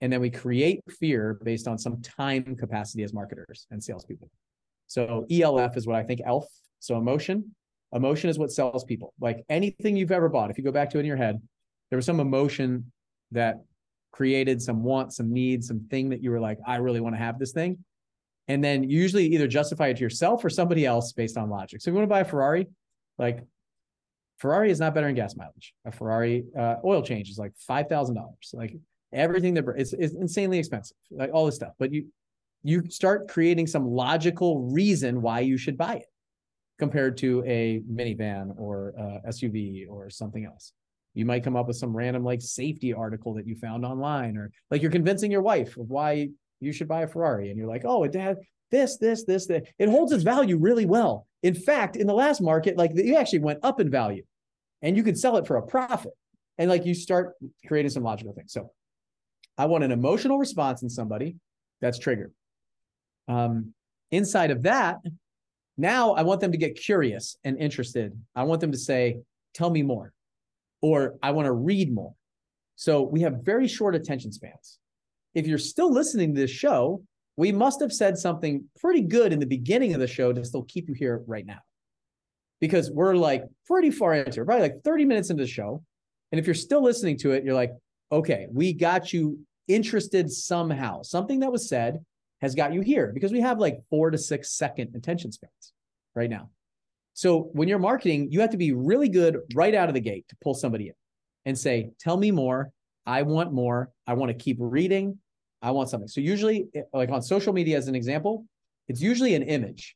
[0.01, 4.29] and then we create fear based on some time capacity as marketers and salespeople.
[4.87, 6.45] So ELF is what I think ELF.
[6.79, 7.55] So emotion,
[7.93, 9.13] emotion is what sells people.
[9.19, 11.41] Like anything you've ever bought, if you go back to it in your head,
[11.89, 12.91] there was some emotion
[13.31, 13.61] that
[14.11, 17.19] created some want, some need, some thing that you were like, I really want to
[17.19, 17.77] have this thing.
[18.47, 21.81] And then you usually either justify it to yourself or somebody else based on logic.
[21.81, 22.67] So if you want to buy a Ferrari,
[23.19, 23.43] like
[24.37, 25.73] Ferrari is not better in gas mileage.
[25.85, 28.51] A Ferrari uh, oil change is like five thousand dollars.
[28.53, 28.75] Like
[29.13, 30.97] everything that it's, it's insanely expensive.
[31.11, 31.73] Like all this stuff.
[31.77, 32.07] But you
[32.63, 36.08] you start creating some logical reason why you should buy it
[36.79, 40.73] compared to a minivan or a SUV or something else.
[41.13, 44.51] You might come up with some random like safety article that you found online, or
[44.71, 46.29] like you're convincing your wife of why
[46.61, 48.37] you should buy a Ferrari, and you're like, oh, it has
[48.71, 49.65] this, this, this, that.
[49.77, 51.27] It holds its value really well.
[51.43, 54.23] In fact, in the last market, like you actually went up in value,
[54.81, 56.13] and you could sell it for a profit.
[56.57, 57.35] And like you start
[57.67, 58.53] creating some logical things.
[58.53, 58.71] So,
[59.57, 61.35] I want an emotional response in somebody
[61.81, 62.33] that's triggered.
[63.27, 63.73] Um,
[64.11, 64.99] inside of that,
[65.79, 68.11] now I want them to get curious and interested.
[68.35, 69.21] I want them to say,
[69.53, 70.11] tell me more,
[70.81, 72.13] or I want to read more.
[72.75, 74.79] So we have very short attention spans.
[75.33, 77.01] If you're still listening to this show,
[77.37, 80.63] we must have said something pretty good in the beginning of the show to still
[80.63, 81.59] keep you here right now.
[82.59, 85.81] Because we're like pretty far into it, probably like 30 minutes into the show.
[86.33, 87.71] And if you're still listening to it, you're like,
[88.11, 91.03] okay, we got you interested somehow.
[91.03, 92.03] Something that was said
[92.41, 95.73] has got you here because we have like four to six second attention spans
[96.15, 96.49] right now.
[97.13, 100.25] So when you're marketing, you have to be really good right out of the gate
[100.29, 100.93] to pull somebody in
[101.45, 102.71] and say, tell me more.
[103.05, 103.91] I want more.
[104.07, 105.17] I want to keep reading.
[105.61, 106.07] I want something.
[106.07, 108.45] So usually, eh, like on social media, as an example,
[108.87, 109.95] it's usually an image.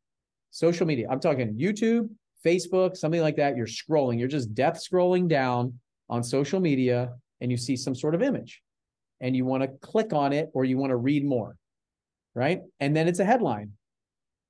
[0.52, 1.08] Social media.
[1.10, 2.10] I'm talking YouTube,
[2.46, 3.56] Facebook, something like that.
[3.56, 4.20] You're scrolling.
[4.20, 5.80] You're just death scrolling down
[6.10, 8.62] on social media, and you see some sort of image,
[9.22, 11.56] and you want to click on it or you want to read more,
[12.36, 12.62] right?
[12.80, 13.72] And then it's a headline,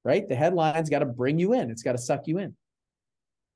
[0.03, 0.27] right?
[0.27, 1.69] The headline's got to bring you in.
[1.69, 2.55] It's got to suck you in.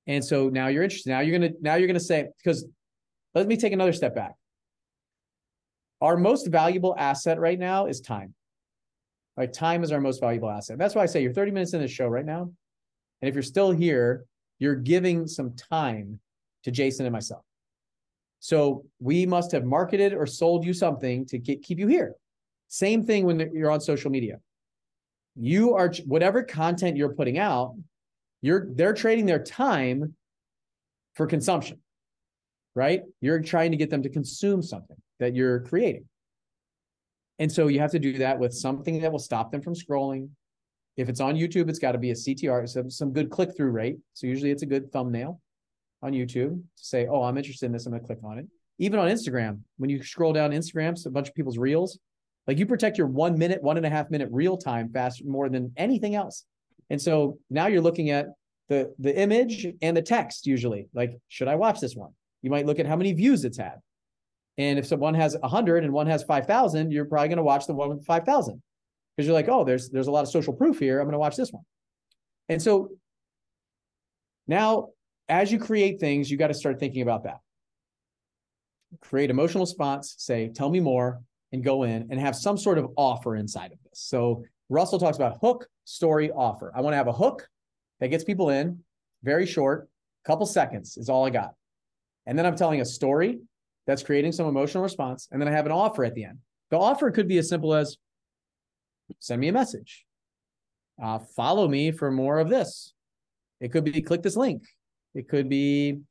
[0.07, 1.09] And so now you're interested.
[1.09, 2.65] Now you're gonna now you're gonna say because
[3.35, 4.35] let me take another step back.
[6.01, 8.33] Our most valuable asset right now is time.
[9.35, 9.51] Right?
[9.51, 10.77] Time is our most valuable asset.
[10.77, 12.49] That's why I say you're 30 minutes in the show right now.
[13.21, 14.25] And if you're still here,
[14.59, 16.19] you're giving some time
[16.63, 17.43] to Jason and myself.
[18.39, 22.13] So we must have marketed or sold you something to get, keep you here.
[22.67, 24.39] Same thing when you're on social media.
[25.35, 27.75] You are whatever content you're putting out,
[28.41, 30.15] you're they're trading their time
[31.15, 31.79] for consumption.
[32.75, 33.03] Right?
[33.21, 36.05] You're trying to get them to consume something that you're creating.
[37.39, 40.29] And so you have to do that with something that will stop them from scrolling.
[40.95, 43.69] If it's on YouTube, it's got to be a CTR, some, some good click through
[43.69, 43.97] rate.
[44.13, 45.39] So usually it's a good thumbnail
[46.01, 47.85] on YouTube to say, oh, I'm interested in this.
[47.85, 48.47] I'm going to click on it.
[48.79, 51.99] Even on Instagram, when you scroll down Instagram, a bunch of people's reels,
[52.47, 55.49] like you protect your one minute, one and a half minute real time faster more
[55.49, 56.45] than anything else.
[56.89, 58.27] And so now you're looking at
[58.69, 60.87] the the image and the text usually.
[60.93, 62.11] Like, should I watch this one?
[62.41, 63.79] You might look at how many views it's had.
[64.57, 67.75] And if someone has 100 and one has 5,000, you're probably going to watch the
[67.75, 68.61] one with 5,000
[69.15, 70.99] because you're like, oh, there's there's a lot of social proof here.
[70.99, 71.63] I'm going to watch this one.
[72.49, 72.91] And so
[74.47, 74.89] now,
[75.27, 77.39] as you create things, you got to start thinking about that.
[79.01, 80.15] Create emotional response.
[80.17, 81.21] Say, tell me more,
[81.51, 83.99] and go in and have some sort of offer inside of this.
[83.99, 86.71] So Russell talks about hook, story, offer.
[86.75, 87.47] I want to have a hook
[87.99, 88.79] that gets people in,
[89.23, 89.89] very short,
[90.27, 91.53] couple seconds is all I got.
[92.25, 93.39] And then I'm telling a story
[93.87, 95.29] that's creating some emotional response.
[95.31, 96.39] And then I have an offer at the end.
[96.69, 97.97] The offer could be as simple as
[99.19, 100.05] send me a message,
[101.01, 102.93] uh, follow me for more of this.
[103.61, 104.63] It could be click this link.
[105.15, 106.01] It could be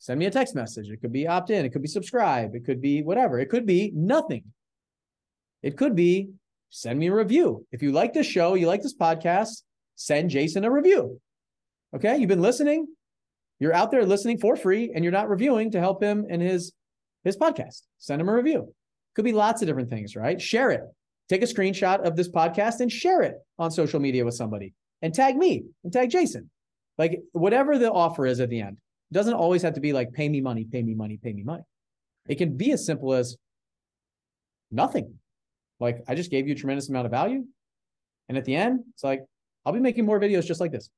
[0.00, 0.90] send me a text message.
[0.90, 1.64] It could be opt in.
[1.64, 2.56] It could be subscribe.
[2.56, 3.38] It could be whatever.
[3.38, 4.44] It could be nothing.
[5.64, 6.28] It could be
[6.68, 7.66] send me a review.
[7.72, 9.62] If you like this show, you like this podcast,
[9.96, 11.18] send Jason a review.
[11.96, 12.18] Okay.
[12.18, 12.86] You've been listening.
[13.58, 16.72] You're out there listening for free and you're not reviewing to help him and his
[17.24, 17.80] his podcast.
[17.96, 18.74] Send him a review.
[19.14, 20.38] Could be lots of different things, right?
[20.38, 20.82] Share it.
[21.30, 25.14] Take a screenshot of this podcast and share it on social media with somebody and
[25.14, 26.50] tag me and tag Jason.
[26.98, 28.76] Like whatever the offer is at the end,
[29.10, 31.42] it doesn't always have to be like pay me money, pay me money, pay me
[31.42, 31.62] money.
[32.26, 33.38] It can be as simple as
[34.70, 35.20] nothing.
[35.80, 37.44] Like I just gave you a tremendous amount of value.
[38.28, 39.22] And at the end, it's like,
[39.64, 40.90] I'll be making more videos just like this.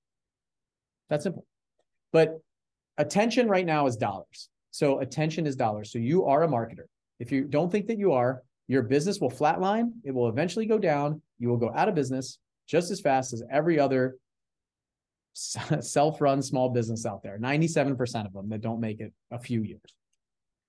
[1.08, 1.44] That's simple.
[2.12, 2.40] But
[2.98, 4.48] attention right now is dollars.
[4.70, 5.92] So attention is dollars.
[5.92, 6.86] So you are a marketer.
[7.18, 9.92] If you don't think that you are, your business will flatline.
[10.04, 11.22] It will eventually go down.
[11.38, 14.16] You will go out of business just as fast as every other
[15.34, 17.38] self-run small business out there.
[17.38, 19.94] 97% of them that don't make it a few years.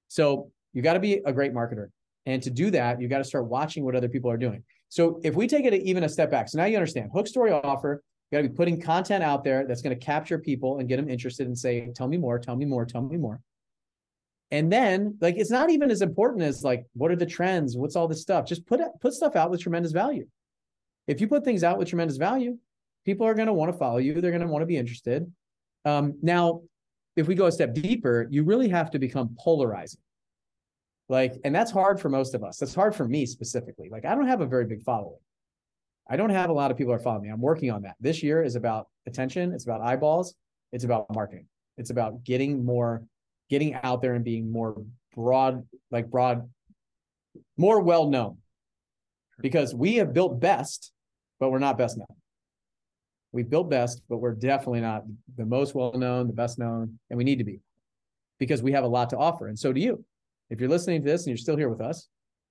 [0.07, 1.87] So you got to be a great marketer.
[2.27, 4.61] And to do that, you got to start watching what other people are doing.
[4.89, 7.51] So if we take it even a step back, so now you understand hook story
[7.51, 10.89] offer, you got to be putting content out there that's going to capture people and
[10.89, 13.39] get them interested and say, tell me more, tell me more, tell me more.
[14.51, 17.77] And then like it's not even as important as like what are the trends?
[17.77, 18.45] What's all this stuff?
[18.45, 20.27] Just put put stuff out with tremendous value.
[21.07, 22.57] If you put things out with tremendous value,
[23.05, 24.19] people are going to want to follow you.
[24.19, 25.31] They're going to want to be interested.
[25.85, 26.61] Um, now,
[27.15, 30.01] if we go a step deeper, you really have to become polarizing.
[31.09, 32.57] Like, and that's hard for most of us.
[32.57, 33.89] That's hard for me specifically.
[33.89, 35.19] Like, I don't have a very big following.
[36.09, 37.29] I don't have a lot of people are following me.
[37.29, 37.95] I'm working on that.
[37.99, 39.53] This year is about attention.
[39.53, 40.35] It's about eyeballs.
[40.71, 41.47] It's about marketing.
[41.77, 43.03] It's about getting more
[43.49, 44.81] getting out there and being more
[45.15, 46.49] broad, like broad,
[47.57, 48.37] more well known.
[49.39, 50.91] Because we have built best,
[51.39, 52.07] but we're not best known.
[53.31, 55.03] We've built best, but we're definitely not
[55.35, 57.59] the most well known, the best known, and we need to be
[58.39, 59.47] because we have a lot to offer.
[59.47, 60.03] And so do you.
[60.49, 62.07] If you're listening to this and you're still here with us,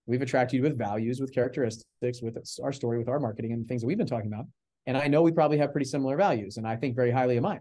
[0.07, 3.83] we've attracted you with values, with characteristics, with our story, with our marketing, and things
[3.83, 4.47] that we've been talking about.
[4.87, 7.43] And I know we probably have pretty similar values, and I think very highly of
[7.43, 7.61] mine.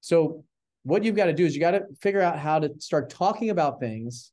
[0.00, 0.44] So
[0.84, 3.50] what you've got to do is you got to figure out how to start talking
[3.50, 4.32] about things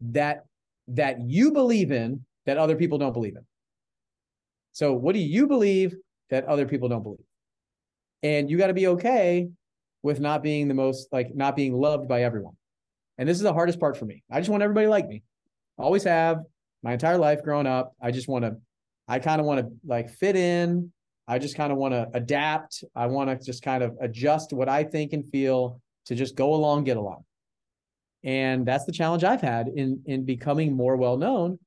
[0.00, 0.44] that
[0.88, 3.44] that you believe in that other people don't believe in.
[4.72, 5.94] So what do you believe
[6.30, 7.24] that other people don't believe?
[8.22, 9.48] And you got to be okay
[10.02, 12.54] with not being the most like not being loved by everyone.
[13.22, 14.24] And this is the hardest part for me.
[14.32, 15.22] I just want everybody like me.
[15.78, 16.38] I always have
[16.82, 17.94] my entire life growing up.
[18.02, 18.56] I just want to
[19.06, 20.90] I kind of want to like fit in.
[21.28, 22.82] I just kind of want to adapt.
[22.96, 26.52] I want to just kind of adjust what I think and feel to just go
[26.52, 27.22] along, get along.
[28.24, 31.60] And that's the challenge I've had in in becoming more well known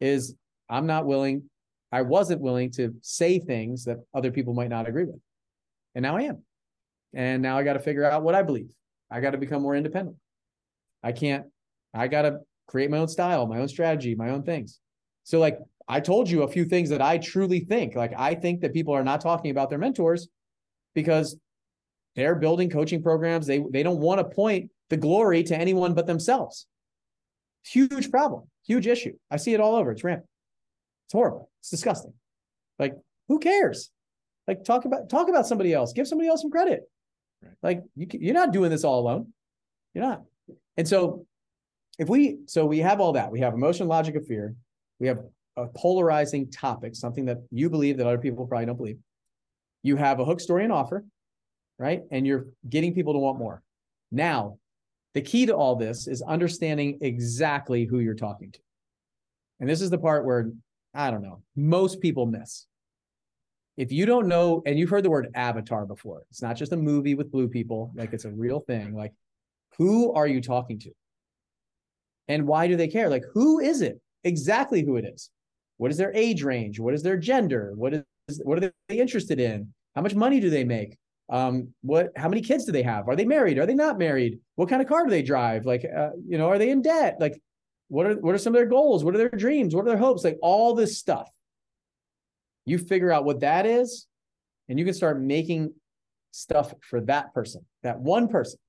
[0.00, 0.36] is
[0.68, 1.42] I'm not willing
[1.90, 5.18] I wasn't willing to say things that other people might not agree with.
[5.96, 6.44] And now I am.
[7.14, 8.70] And now I got to figure out what I believe.
[9.10, 10.16] I got to become more independent.
[11.02, 11.46] I can't
[11.94, 14.78] I got to create my own style, my own strategy, my own things.
[15.24, 17.96] So like I told you a few things that I truly think.
[17.96, 20.28] Like I think that people are not talking about their mentors
[20.94, 21.36] because
[22.14, 23.46] they're building coaching programs.
[23.46, 26.66] They they don't want to point the glory to anyone but themselves.
[27.64, 29.12] Huge problem, huge issue.
[29.30, 29.92] I see it all over.
[29.92, 30.28] It's rampant.
[31.06, 31.50] It's horrible.
[31.60, 32.14] It's disgusting.
[32.78, 32.94] Like
[33.28, 33.90] who cares?
[34.46, 35.92] Like talk about talk about somebody else.
[35.92, 36.82] Give somebody else some credit.
[37.42, 37.52] Right.
[37.62, 39.32] Like you, you're not doing this all alone.
[39.94, 40.22] You're not.
[40.76, 41.26] And so
[41.98, 43.30] if we so we have all that.
[43.30, 44.54] We have emotion logic of fear.
[44.98, 45.20] We have
[45.56, 48.98] a polarizing topic something that you believe that other people probably don't believe.
[49.82, 51.04] You have a hook story and offer
[51.80, 52.02] right?
[52.10, 53.62] And you're getting people to want more.
[54.12, 54.58] Now
[55.14, 58.60] the key to all this is understanding exactly who you're talking to.
[59.58, 60.52] And this is the part where
[60.92, 62.66] i don't know most people miss.
[63.76, 66.76] If you don't know and you've heard the word avatar before it's not just a
[66.76, 68.94] movie with blue people like it's a real thing.
[68.94, 69.12] Like
[69.80, 70.90] who are you talking to
[72.28, 73.08] and why do they care?
[73.08, 73.98] Like, who is it?
[74.24, 75.30] Exactly who it is.
[75.78, 76.78] What is their age range?
[76.78, 77.72] What is their gender?
[77.74, 79.72] What is what are they interested in?
[79.96, 80.98] How much money do they make?
[81.30, 83.08] Um, what how many kids do they have?
[83.08, 83.58] Are they married?
[83.58, 84.38] Are they not married?
[84.56, 85.64] What kind of car do they drive?
[85.64, 87.16] Like, uh, you know, are they in debt?
[87.18, 87.40] Like,
[87.88, 89.02] what are what are some of their goals?
[89.02, 89.74] What are their dreams?
[89.74, 90.22] What are their hopes?
[90.22, 91.30] Like all this stuff.
[92.66, 94.06] You figure out what that is,
[94.68, 95.72] and you can start making
[96.32, 98.60] stuff for that person, that one person.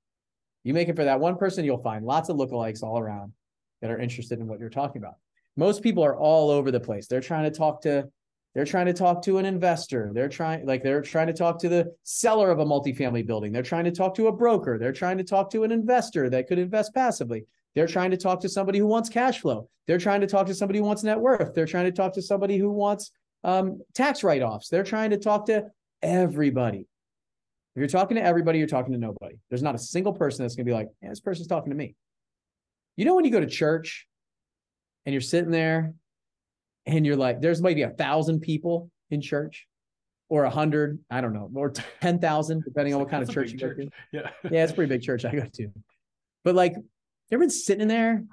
[0.63, 3.33] You make it for that one person, you'll find lots of lookalikes all around
[3.81, 5.15] that are interested in what you're talking about.
[5.57, 7.07] Most people are all over the place.
[7.07, 8.07] They're trying to talk to
[8.53, 10.11] they're trying to talk to an investor.
[10.13, 13.51] They're trying like they're trying to talk to the seller of a multifamily building.
[13.51, 14.77] They're trying to talk to a broker.
[14.77, 17.45] They're trying to talk to an investor that could invest passively.
[17.75, 19.69] They're trying to talk to somebody who wants cash flow.
[19.87, 21.53] They're trying to talk to somebody who wants net worth.
[21.55, 23.11] They're trying to talk to somebody who wants
[23.45, 24.67] um, tax write-offs.
[24.67, 26.87] They're trying to talk to everybody.
[27.75, 29.35] If you're talking to everybody, you're talking to nobody.
[29.49, 31.75] There's not a single person that's going to be like, yeah, this person's talking to
[31.75, 31.95] me.
[32.97, 34.07] You know, when you go to church
[35.05, 35.93] and you're sitting there
[36.85, 39.67] and you're like, there's maybe a thousand people in church
[40.27, 43.57] or a hundred, I don't know, or 10,000, depending on what kind of church you
[43.57, 43.89] go to.
[44.11, 44.29] Yeah.
[44.49, 45.71] yeah, it's a pretty big church I go to.
[46.43, 46.75] But like,
[47.31, 48.23] everyone's sitting in there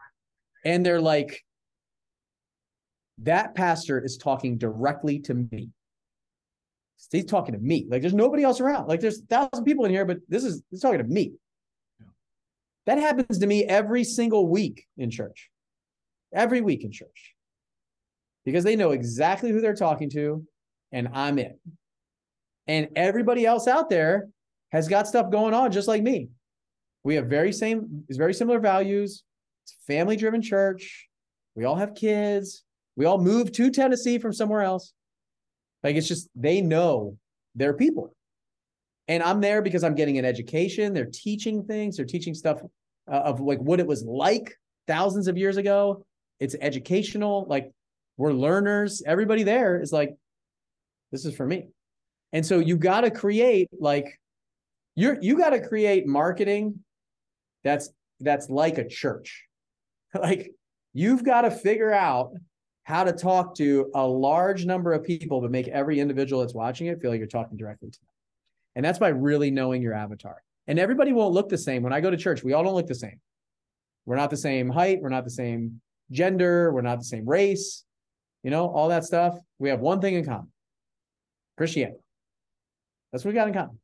[0.65, 1.45] and they're like,
[3.19, 5.71] that pastor is talking directly to me.
[7.11, 7.87] He's talking to me.
[7.89, 8.89] Like there's nobody else around.
[8.89, 11.35] Like there's a thousand people in here, but this is he's talking to me.
[12.87, 15.51] That happens to me every single week in church.
[16.35, 17.35] Every week in church.
[18.45, 20.45] Because they know exactly who they're talking to,
[20.91, 21.59] and I'm it.
[22.67, 24.29] And everybody else out there
[24.73, 26.29] has got stuff going on just like me.
[27.05, 29.23] We have very same, is very similar values.
[29.65, 31.09] It's family driven church.
[31.55, 32.65] We all have kids.
[32.97, 34.93] We all moved to Tennessee from somewhere else.
[35.83, 37.17] Like it's just they know
[37.55, 38.15] their people.
[39.07, 40.93] And I'm there because I'm getting an education.
[40.93, 41.97] They're teaching things.
[41.97, 42.61] They're teaching stuff
[43.11, 44.55] uh, of like what it was like
[44.87, 46.05] thousands of years ago.
[46.41, 47.47] It's educational.
[47.49, 47.71] Like
[48.17, 49.03] we're learners.
[49.07, 50.15] Everybody there is like,
[51.11, 51.69] this is for me.
[52.33, 54.21] And so you got to create like
[54.95, 56.81] you're you got to create marketing
[57.65, 59.45] that's that's like a church.
[60.15, 60.53] like
[60.93, 62.33] you've got to figure out
[62.89, 66.87] how to talk to a large number of people but make every individual that's watching
[66.87, 68.09] it feel like you're talking directly to them.
[68.77, 70.43] And that's by really knowing your avatar.
[70.67, 71.83] And everybody won't look the same.
[71.83, 73.21] When I go to church, we all don't look the same.
[74.07, 75.01] We're not the same height.
[75.03, 75.83] We're not the same
[76.13, 76.73] gender.
[76.73, 77.85] We're not the same race.
[78.43, 79.37] You know, all that stuff.
[79.59, 80.51] We have one thing in common
[81.59, 82.01] Christianity.
[83.13, 83.79] That's what we got in common.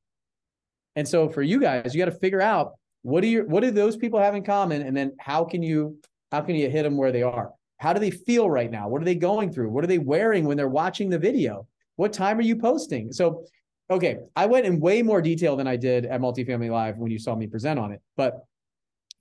[0.97, 3.71] And so for you guys, you got to figure out what do you what do
[3.71, 5.99] those people have in common and then how can you
[6.33, 7.51] how can you hit them where they are?
[7.85, 8.89] How do they feel right now?
[8.89, 9.69] What are they going through?
[9.69, 11.69] What are they wearing when they're watching the video?
[11.97, 13.13] What time are you posting?
[13.13, 13.45] So
[13.91, 17.19] okay, I went in way more detail than I did at Multifamily Live when you
[17.19, 18.01] saw me present on it.
[18.17, 18.43] But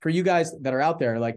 [0.00, 1.36] for you guys that are out there, like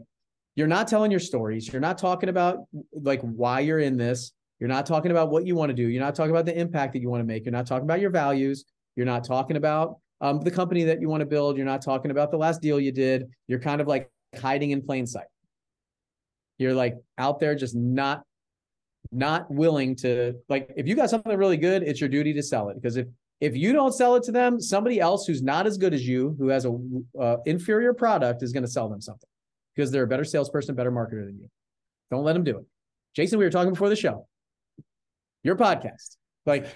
[0.56, 2.60] you're not telling your stories, you're not talking about
[2.94, 6.02] like why you're in this, you're not talking about what you want to do, you're
[6.02, 8.10] not talking about the impact that you want to make, you're not talking about your
[8.10, 8.64] values,
[8.96, 12.10] you're not talking about um, the company that you want to build, you're not talking
[12.10, 14.10] about the last deal you did, you're kind of like
[14.40, 15.28] hiding in plain sight.
[16.58, 18.24] You're like out there just not
[19.12, 22.68] not willing to like if you got something really good it's your duty to sell
[22.68, 23.08] it because if
[23.40, 26.36] if you don't sell it to them somebody else who's not as good as you
[26.38, 26.78] who has a
[27.18, 29.30] uh, inferior product is going to sell them something
[29.74, 31.48] because they're a better salesperson better marketer than you
[32.12, 32.66] don't let them do it
[33.16, 34.28] jason we were talking before the show
[35.42, 36.68] your podcast like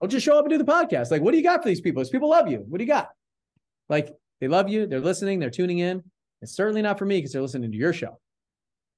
[0.00, 1.10] don't just show up and do the podcast.
[1.10, 2.02] Like, what do you got for these people?
[2.02, 2.64] These people love you.
[2.66, 3.10] What do you got?
[3.88, 4.86] Like, they love you.
[4.86, 5.38] They're listening.
[5.38, 6.02] They're tuning in.
[6.40, 8.18] It's certainly not for me because they're listening to your show.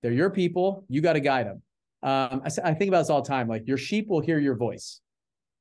[0.02, 0.84] They're your people.
[0.88, 1.62] You got to guide them.
[2.02, 3.48] Um, I, I think about this all the time.
[3.48, 5.00] Like, your sheep will hear your voice.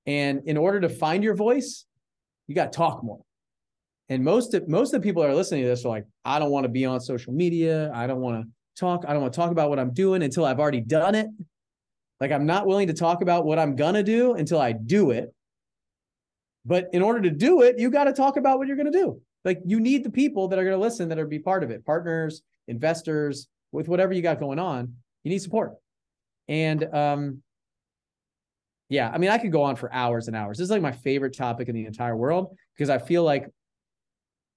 [0.06, 1.86] And in order to find your voice,
[2.48, 3.22] you got to talk more.
[4.10, 6.40] And most of, most of the people that are listening to this are like, I
[6.40, 7.92] don't want to be on social media.
[7.94, 9.06] I don't want to talk.
[9.08, 11.28] I don't want to talk about what I'm doing until I've already done it.
[12.20, 15.34] Like I'm not willing to talk about what I'm gonna do until I do it.
[16.66, 19.20] But in order to do it, you got to talk about what you're gonna do.
[19.44, 21.84] Like you need the people that are gonna listen that are be part of it,
[21.84, 24.94] partners, investors, with whatever you got going on.
[25.24, 25.74] You need support.
[26.48, 27.42] And um,
[28.90, 30.58] yeah, I mean, I could go on for hours and hours.
[30.58, 33.48] This is like my favorite topic in the entire world because I feel like,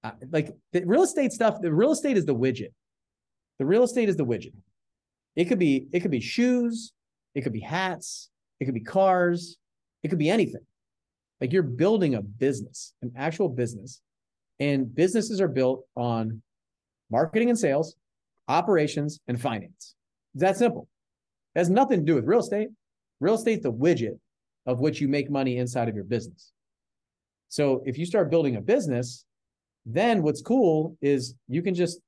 [0.03, 1.61] uh, like the real estate stuff.
[1.61, 2.73] The real estate is the widget.
[3.59, 4.53] The real estate is the widget.
[5.35, 6.93] It could be it could be shoes,
[7.33, 9.57] it could be hats, it could be cars,
[10.03, 10.65] it could be anything.
[11.41, 14.01] Like you're building a business, an actual business.
[14.59, 16.41] And businesses are built on
[17.11, 17.95] marketing and sales,
[18.47, 19.95] operations, and finance.
[20.33, 20.87] It's that simple.
[21.55, 22.69] It has nothing to do with real estate.
[23.19, 24.19] Real estate's the widget
[24.65, 26.51] of which you make money inside of your business.
[27.49, 29.25] So if you start building a business,
[29.85, 31.99] then what's cool is you can just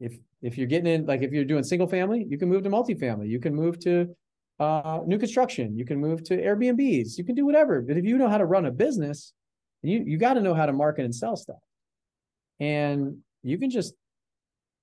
[0.00, 2.70] if if you're getting in like if you're doing single family, you can move to
[2.70, 3.28] multifamily.
[3.28, 4.08] You can move to
[4.58, 5.76] uh, new construction.
[5.76, 7.18] You can move to Airbnbs.
[7.18, 7.80] You can do whatever.
[7.80, 9.32] But if you know how to run a business,
[9.82, 11.58] you you got to know how to market and sell stuff.
[12.58, 13.94] And you can just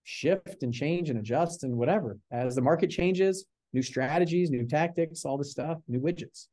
[0.05, 5.25] shift and change and adjust and whatever as the market changes, new strategies, new tactics,
[5.25, 6.45] all this stuff, new widgets.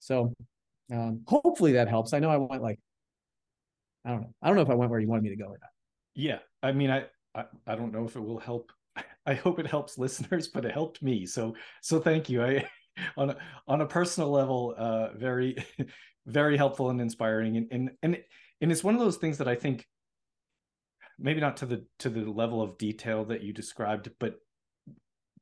[0.00, 0.32] So
[0.92, 2.12] um, hopefully that helps.
[2.12, 2.80] I know I went like,
[4.04, 4.34] I don't know.
[4.42, 5.70] I don't know if I went where you wanted me to go or not.
[6.14, 6.38] Yeah.
[6.62, 7.04] I mean, I,
[7.34, 8.72] I, I don't know if it will help.
[9.26, 11.26] I hope it helps listeners, but it helped me.
[11.26, 12.42] So, so thank you.
[12.42, 12.68] I,
[13.16, 13.36] on a,
[13.68, 15.56] on a personal level, uh, very,
[16.26, 17.58] very helpful and inspiring.
[17.58, 18.18] And, and, and,
[18.62, 19.86] and it's one of those things that I think
[21.22, 24.34] maybe not to the, to the level of detail that you described, but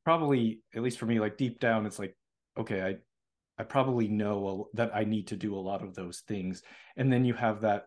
[0.05, 2.15] probably at least for me, like deep down, it's like,
[2.57, 2.95] okay, I,
[3.59, 6.63] I probably know that I need to do a lot of those things.
[6.97, 7.85] And then you have that,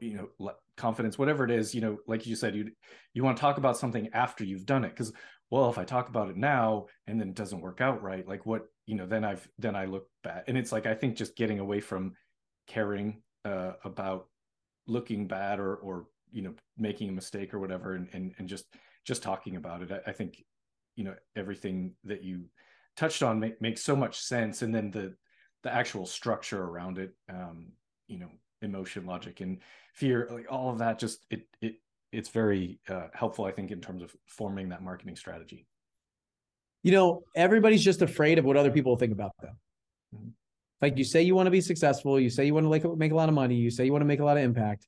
[0.00, 2.70] you know, confidence, whatever it is, you know, like you said, you
[3.14, 4.94] you want to talk about something after you've done it.
[4.96, 5.12] Cause
[5.50, 8.46] well, if I talk about it now and then it doesn't work out right, like
[8.46, 10.44] what, you know, then I've then I look bad.
[10.46, 12.12] And it's like I think just getting away from
[12.66, 14.26] caring uh, about
[14.86, 18.66] looking bad or or you know making a mistake or whatever and and, and just
[19.04, 20.44] just talking about it I, I think
[20.96, 22.44] you know everything that you
[22.96, 24.62] touched on make, makes so much sense.
[24.62, 25.14] And then the
[25.62, 27.72] the actual structure around it um
[28.08, 28.30] you know
[28.62, 29.58] emotion logic and
[29.94, 31.74] fear like all of that just it it
[32.12, 35.66] it's very uh, helpful i think in terms of forming that marketing strategy.
[36.82, 39.56] You know everybody's just afraid of what other people think about them.
[40.14, 40.28] Mm-hmm.
[40.80, 43.12] like you say you want to be successful you say you want to like make
[43.12, 44.86] a lot of money you say you want to make a lot of impact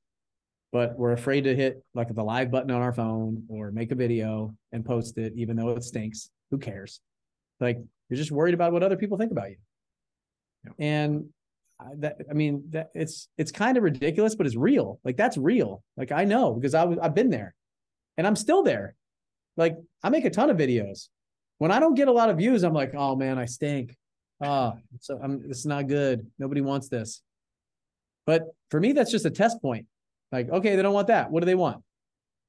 [0.73, 3.95] but we're afraid to hit like the live button on our phone or make a
[3.95, 7.01] video and post it even though it stinks who cares
[7.63, 7.79] like
[8.11, 9.57] you're just worried about what other people think about you.
[10.65, 10.75] Yep.
[10.79, 11.29] And
[11.97, 15.01] that I mean that it's it's kind of ridiculous, but it's real.
[15.05, 15.83] Like that's real.
[15.97, 17.55] Like I know because I was I've been there,
[18.19, 18.95] and I'm still there.
[19.57, 21.09] Like I make a ton of videos.
[21.59, 23.97] When I don't get a lot of views, I'm like, oh man, I stink.
[24.45, 26.27] Oh, so I'm this is not good.
[26.39, 27.23] Nobody wants this.
[28.27, 29.87] But for me, that's just a test point.
[30.33, 31.31] Like, okay, they don't want that.
[31.31, 31.83] What do they want?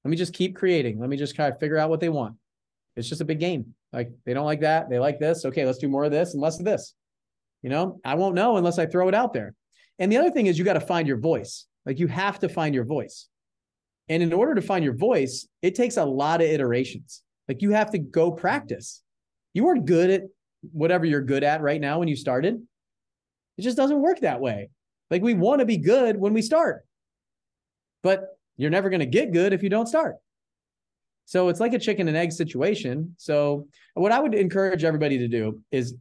[0.03, 0.99] Let me just keep creating.
[0.99, 2.35] Let me just kind of figure out what they want.
[2.95, 3.75] It's just a big game.
[3.91, 4.89] Like they don't like that.
[4.89, 5.45] They like this.
[5.45, 6.95] Okay, let's do more of this and less of this.
[7.61, 9.53] You know, I won't know unless I throw it out there.
[9.99, 11.65] And the other thing is you got to find your voice.
[11.85, 13.27] Like you have to find your voice.
[14.09, 17.21] And in order to find your voice, it takes a lot of iterations.
[17.47, 19.01] Like you have to go practice.
[19.53, 20.23] You weren't good at
[20.71, 22.61] whatever you're good at right now when you started.
[23.57, 24.69] It just doesn't work that way.
[25.09, 26.85] Like we want to be good when we start,
[28.03, 30.17] but you're never going to get good if you don't start.
[31.25, 33.15] So it's like a chicken and egg situation.
[33.17, 35.95] So what I would encourage everybody to do is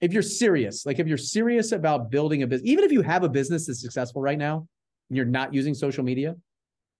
[0.00, 3.22] if you're serious, like if you're serious about building a business, even if you have
[3.22, 4.66] a business that's successful right now
[5.08, 6.34] and you're not using social media,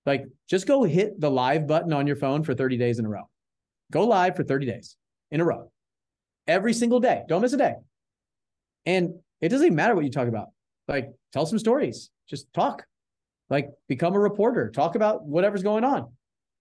[0.04, 3.08] like just go hit the live button on your phone for 30 days in a
[3.08, 3.28] row.
[3.90, 4.96] Go live for 30 days
[5.30, 5.70] in a row.
[6.46, 7.22] Every single day.
[7.28, 7.74] Don't miss a day.
[8.84, 10.48] And it doesn't even matter what you talk about.
[10.86, 12.10] Like tell some stories.
[12.28, 12.84] Just talk.
[13.48, 14.70] Like become a reporter.
[14.70, 16.10] Talk about whatever's going on.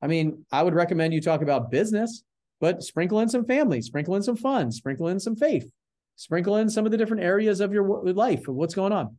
[0.02, 2.24] I mean, I would recommend you talk about business,
[2.60, 5.70] but sprinkle in some family, sprinkle in some fun, sprinkle in some faith,
[6.16, 9.18] sprinkle in some of the different areas of your life of what's going on.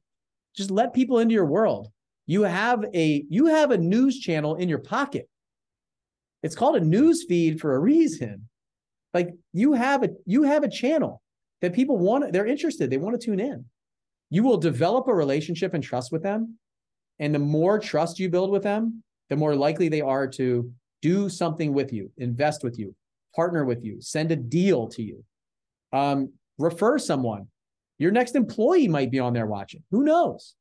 [0.54, 1.88] Just let people into your world.
[2.26, 5.28] You have a you have a news channel in your pocket.
[6.42, 8.48] It's called a news feed for a reason.
[9.14, 11.22] Like you have a you have a channel
[11.62, 13.64] that people want they're interested, they want to tune in.
[14.30, 16.58] you will develop a relationship and trust with them.
[17.18, 20.70] And the more trust you build with them, the more likely they are to
[21.02, 22.94] do something with you, invest with you,
[23.34, 25.24] partner with you, send a deal to you,
[25.92, 27.46] um, refer someone.
[27.98, 29.82] Your next employee might be on there watching.
[29.90, 30.54] Who knows?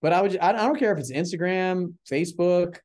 [0.00, 2.78] But I would, I don't care if it's Instagram, Facebook,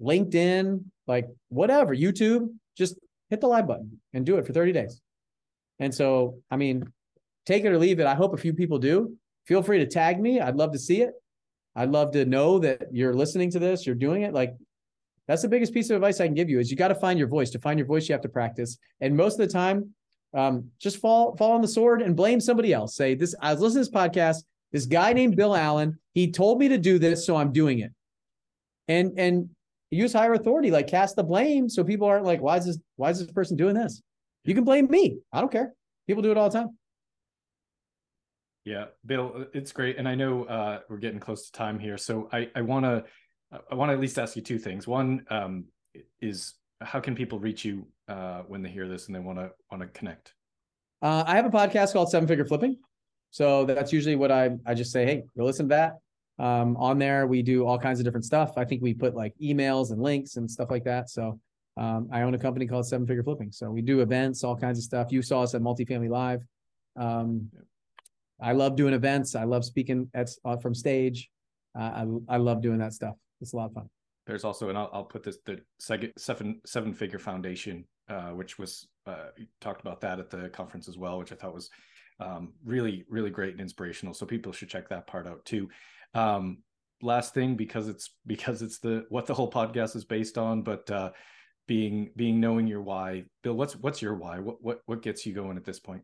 [0.00, 5.00] LinkedIn, like whatever, YouTube, just hit the live button and do it for 30 days.
[5.78, 6.84] And so, I mean,
[7.46, 8.06] take it or leave it.
[8.06, 9.16] I hope a few people do.
[9.46, 10.40] Feel free to tag me.
[10.40, 11.12] I'd love to see it.
[11.76, 14.34] I'd love to know that you're listening to this, you're doing it.
[14.34, 14.54] Like
[15.28, 17.18] that's the biggest piece of advice I can give you is you got to find
[17.18, 17.50] your voice.
[17.50, 18.78] To find your voice, you have to practice.
[19.00, 19.94] And most of the time,
[20.34, 22.96] um, just fall fall on the sword and blame somebody else.
[22.96, 23.34] Say this.
[23.40, 24.44] I was listening to this podcast.
[24.72, 25.98] This guy named Bill Allen.
[26.14, 27.92] He told me to do this, so I'm doing it.
[28.88, 29.50] And and
[29.90, 33.10] use higher authority, like cast the blame, so people aren't like, why is this why
[33.10, 34.02] is this person doing this?
[34.44, 35.18] You can blame me.
[35.32, 35.74] I don't care.
[36.06, 36.76] People do it all the time.
[38.64, 42.28] Yeah, Bill, it's great, and I know uh, we're getting close to time here, so
[42.32, 43.04] I I want to
[43.70, 44.86] I want to at least ask you two things.
[44.86, 45.64] One um,
[46.20, 49.50] is how can people reach you uh, when they hear this and they want to
[49.70, 50.34] want to connect?
[51.00, 52.76] Uh, I have a podcast called Seven Figure Flipping,
[53.30, 56.44] so that's usually what I I just say, hey, go listen to that.
[56.44, 58.56] Um, on there, we do all kinds of different stuff.
[58.56, 61.10] I think we put like emails and links and stuff like that.
[61.10, 61.38] So
[61.76, 63.52] um, I own a company called Seven Figure Flipping.
[63.52, 65.12] So we do events, all kinds of stuff.
[65.12, 66.40] You saw us at Multifamily Live.
[66.96, 67.48] Um,
[68.42, 69.34] I love doing events.
[69.34, 71.28] I love speaking at uh, from stage.
[71.78, 73.16] Uh, I I love doing that stuff.
[73.40, 73.88] It's a lot of fun.
[74.26, 78.88] There's also, and I'll, I'll put this the seven seven figure foundation, uh, which was
[79.06, 79.28] uh,
[79.60, 81.70] talked about that at the conference as well, which I thought was
[82.20, 84.14] um, really really great and inspirational.
[84.14, 85.68] So people should check that part out too.
[86.14, 86.58] Um,
[87.02, 90.90] last thing, because it's because it's the what the whole podcast is based on, but
[90.90, 91.10] uh,
[91.66, 93.24] being being knowing your why.
[93.42, 94.38] Bill, what's what's your why?
[94.38, 96.02] What what what gets you going at this point?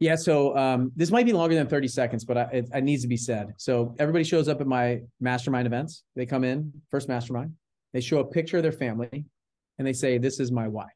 [0.00, 3.02] Yeah, so um, this might be longer than 30 seconds, but I, it, it, needs
[3.02, 3.52] to be said.
[3.56, 6.04] So everybody shows up at my mastermind events.
[6.14, 7.54] They come in, first mastermind,
[7.92, 9.24] they show a picture of their family,
[9.76, 10.86] and they say, This is my why.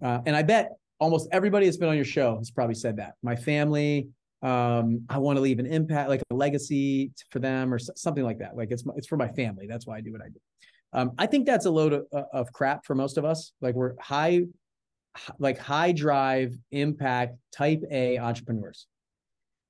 [0.00, 3.14] Uh, and I bet almost everybody that's been on your show has probably said that.
[3.22, 4.08] My family,
[4.42, 8.38] um, I want to leave an impact, like a legacy for them or something like
[8.38, 8.56] that.
[8.56, 9.66] Like it's it's for my family.
[9.66, 10.40] That's why I do what I do.
[10.92, 13.52] Um, I think that's a load of, of crap for most of us.
[13.60, 14.44] Like we're high,
[15.38, 18.86] like high drive, impact, type A entrepreneurs.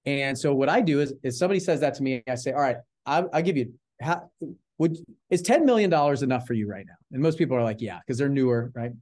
[0.06, 2.60] And so what I do is, if somebody says that to me, I say, all
[2.60, 4.30] right, I, I give you, how,
[4.78, 4.96] would
[5.28, 6.94] is $10 million enough for you right now?
[7.12, 8.92] And most people are like, yeah, because they're newer, right?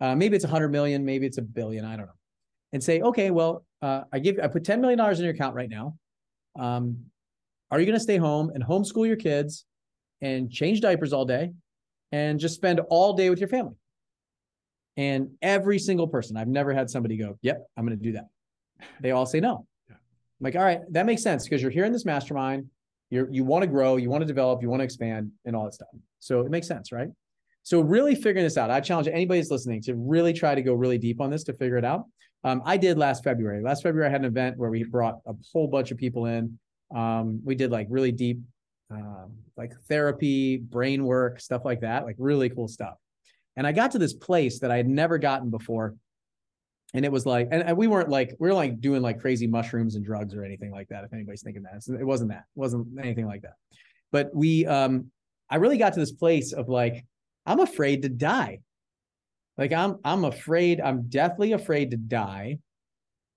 [0.00, 2.12] Uh, maybe it's a hundred million, maybe it's a billion, I don't know.
[2.72, 5.70] And say, okay, well, uh, I give, I put $10 million in your account right
[5.70, 5.96] now.
[6.58, 7.04] Um,
[7.70, 9.64] are you going to stay home and homeschool your kids
[10.20, 11.52] and change diapers all day
[12.12, 13.76] and just spend all day with your family?
[14.96, 18.28] And every single person, I've never had somebody go, yep, I'm going to do that.
[19.00, 19.66] They all say no.
[19.88, 19.96] Yeah.
[19.96, 22.66] I'm like, all right, that makes sense because you're here in this mastermind.
[23.10, 25.64] You're, you want to grow, you want to develop, you want to expand and all
[25.64, 25.88] that stuff.
[26.20, 27.08] So it makes sense, right?
[27.62, 30.74] So really figuring this out, I challenge anybody that's listening to really try to go
[30.74, 32.04] really deep on this to figure it out.
[32.44, 33.62] Um, I did last February.
[33.62, 36.58] Last February, I had an event where we brought a whole bunch of people in.
[36.94, 38.38] Um, we did like really deep,
[38.90, 42.94] um, like therapy, brain work, stuff like that, like really cool stuff.
[43.56, 45.94] And I got to this place that I had never gotten before.
[46.94, 49.96] And it was like, and, we weren't like, we were like doing like crazy mushrooms
[49.96, 51.04] and drugs or anything like that.
[51.04, 53.54] If anybody's thinking that, it wasn't that, it wasn't anything like that.
[54.12, 55.10] But we, um,
[55.50, 57.04] I really got to this place of like,
[57.44, 58.60] I'm afraid to die.
[59.58, 62.58] Like I'm, I'm afraid, I'm deathly afraid to die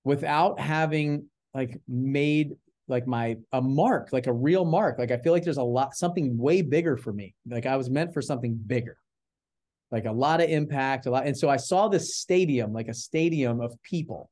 [0.03, 2.55] without having like made
[2.87, 5.95] like my a mark like a real mark like i feel like there's a lot
[5.95, 8.97] something way bigger for me like i was meant for something bigger
[9.91, 11.25] like a lot of impact, a lot.
[11.25, 14.29] And so I saw this stadium, like a stadium of people,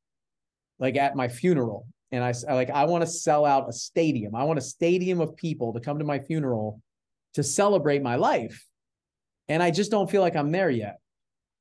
[0.79, 1.87] like at my funeral.
[2.11, 4.35] And I, like, I want to sell out a stadium.
[4.35, 6.81] I want a stadium of people to come to my funeral
[7.33, 8.65] to celebrate my life.
[9.49, 10.99] And I just don't feel like I'm there yet.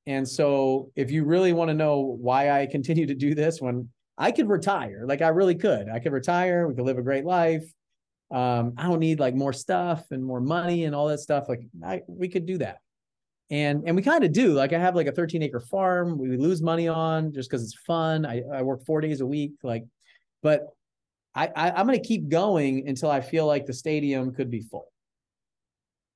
[0.06, 3.88] And so if you really want to know why I continue to do this when
[4.16, 7.24] I could retire, like I really could, I could retire, we could live a great
[7.24, 7.64] life.
[8.32, 11.48] Um, I don't need like more stuff and more money and all that stuff.
[11.48, 12.78] Like I, we could do that
[13.50, 16.36] and and we kind of do like i have like a 13 acre farm we
[16.36, 18.26] lose money on just because it's fun.
[18.26, 19.84] I, I work four days a week like
[20.42, 20.66] but
[21.34, 24.62] I, I i'm going to keep going until i feel like the stadium could be
[24.62, 24.88] full.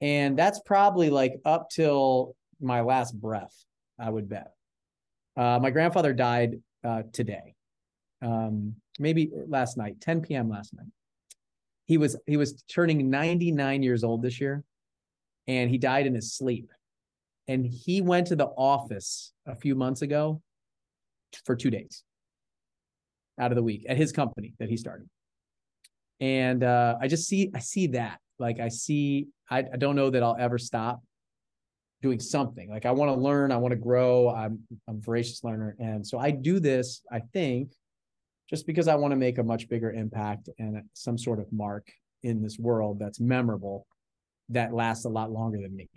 [0.02, 3.54] And that's probably like up till my last breath
[3.98, 4.52] i would bet.
[5.36, 7.54] Uh, my grandfather died uh, today.
[8.22, 10.90] Um, maybe last night 10 p.m last night.
[11.86, 14.64] He was he was turning 99 years old this year
[15.46, 16.70] and he died in his sleep
[17.50, 20.40] and he went to the office a few months ago
[21.44, 22.04] for two days
[23.40, 25.08] out of the week at his company that he started.
[26.20, 28.20] And uh, I just see, I see that.
[28.38, 31.02] Like I see, I, I don't know that I'll ever stop
[32.02, 32.70] doing something.
[32.70, 34.28] Like I want to learn, I want to grow.
[34.28, 35.74] I'm I'm a voracious learner.
[35.80, 37.72] And so I do this, I think,
[38.48, 41.90] just because I want to make a much bigger impact and some sort of mark
[42.22, 43.86] in this world that's memorable
[44.50, 45.88] that lasts a lot longer than me.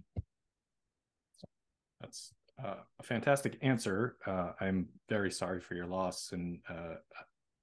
[2.04, 2.34] That's
[2.64, 4.18] uh, a fantastic answer.
[4.28, 6.95] Uh, I'm very sorry for your loss, and uh,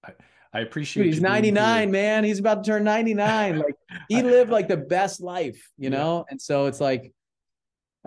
[0.05, 0.13] I,
[0.55, 1.05] I appreciate.
[1.05, 2.25] Dude, he's 99, man.
[2.25, 3.59] He's about to turn 99.
[3.59, 3.75] like
[4.09, 6.25] he lived like the best life, you know.
[6.27, 6.33] Yeah.
[6.33, 7.13] And so it's like,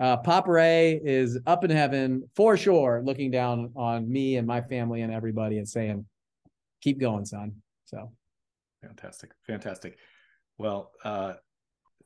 [0.00, 4.60] uh, Papa Ray is up in heaven for sure, looking down on me and my
[4.60, 6.04] family and everybody, and saying,
[6.82, 8.10] "Keep going, son." So,
[8.82, 9.98] fantastic, fantastic.
[10.58, 11.34] Well, uh,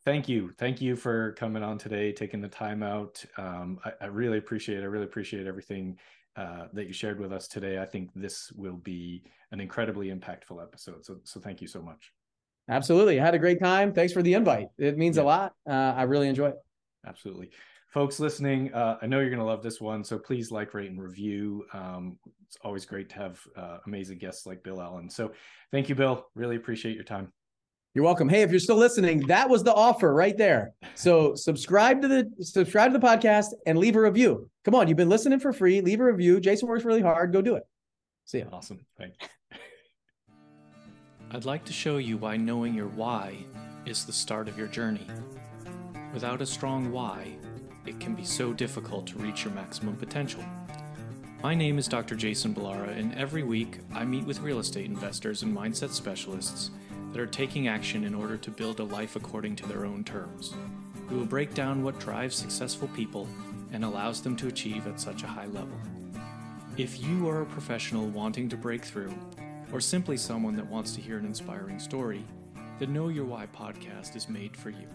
[0.09, 3.23] thank you, thank you for coming on today, taking the time out.
[3.37, 4.81] Um, I, I, really appreciate.
[4.83, 5.99] I really appreciate everything
[6.35, 7.79] uh, that you shared with us today.
[7.79, 11.05] I think this will be an incredibly impactful episode.
[11.05, 12.15] So, so thank you so much.
[12.71, 13.93] Absolutely, I had a great time.
[13.93, 14.69] Thanks for the invite.
[14.79, 15.25] It means yeah.
[15.25, 15.53] a lot.
[15.69, 16.57] Uh, I really enjoy it.
[17.07, 17.51] Absolutely,
[17.93, 18.73] folks listening.
[18.73, 21.67] Uh, I know you're going to love this one, so please like, rate, and review.
[21.75, 25.11] Um, it's always great to have uh, amazing guests like Bill Allen.
[25.11, 25.33] So,
[25.71, 26.27] thank you, Bill.
[26.35, 27.31] Really appreciate your time.
[27.99, 28.29] You're welcome.
[28.29, 30.73] Hey, if you're still listening, that was the offer right there.
[30.95, 34.49] So subscribe to the subscribe to the podcast and leave a review.
[34.65, 35.81] Come on, you've been listening for free.
[35.81, 36.39] Leave a review.
[36.39, 37.33] Jason works really hard.
[37.33, 37.65] Go do it.
[38.25, 38.45] See ya.
[38.53, 38.87] Awesome.
[38.97, 39.17] Thanks.
[41.33, 43.35] I'd like to show you why knowing your why
[43.85, 45.09] is the start of your journey.
[46.15, 47.33] Without a strong why,
[47.85, 50.45] it can be so difficult to reach your maximum potential.
[51.43, 52.15] My name is Dr.
[52.15, 56.71] Jason Ballara, and every week I meet with real estate investors and mindset specialists
[57.13, 60.55] that are taking action in order to build a life according to their own terms.
[61.11, 63.27] We will break down what drives successful people
[63.73, 65.79] and allows them to achieve at such a high level.
[66.77, 69.15] If you are a professional wanting to break through,
[69.73, 72.25] or simply someone that wants to hear an inspiring story,
[72.79, 74.87] the Know Your Why podcast is made for you.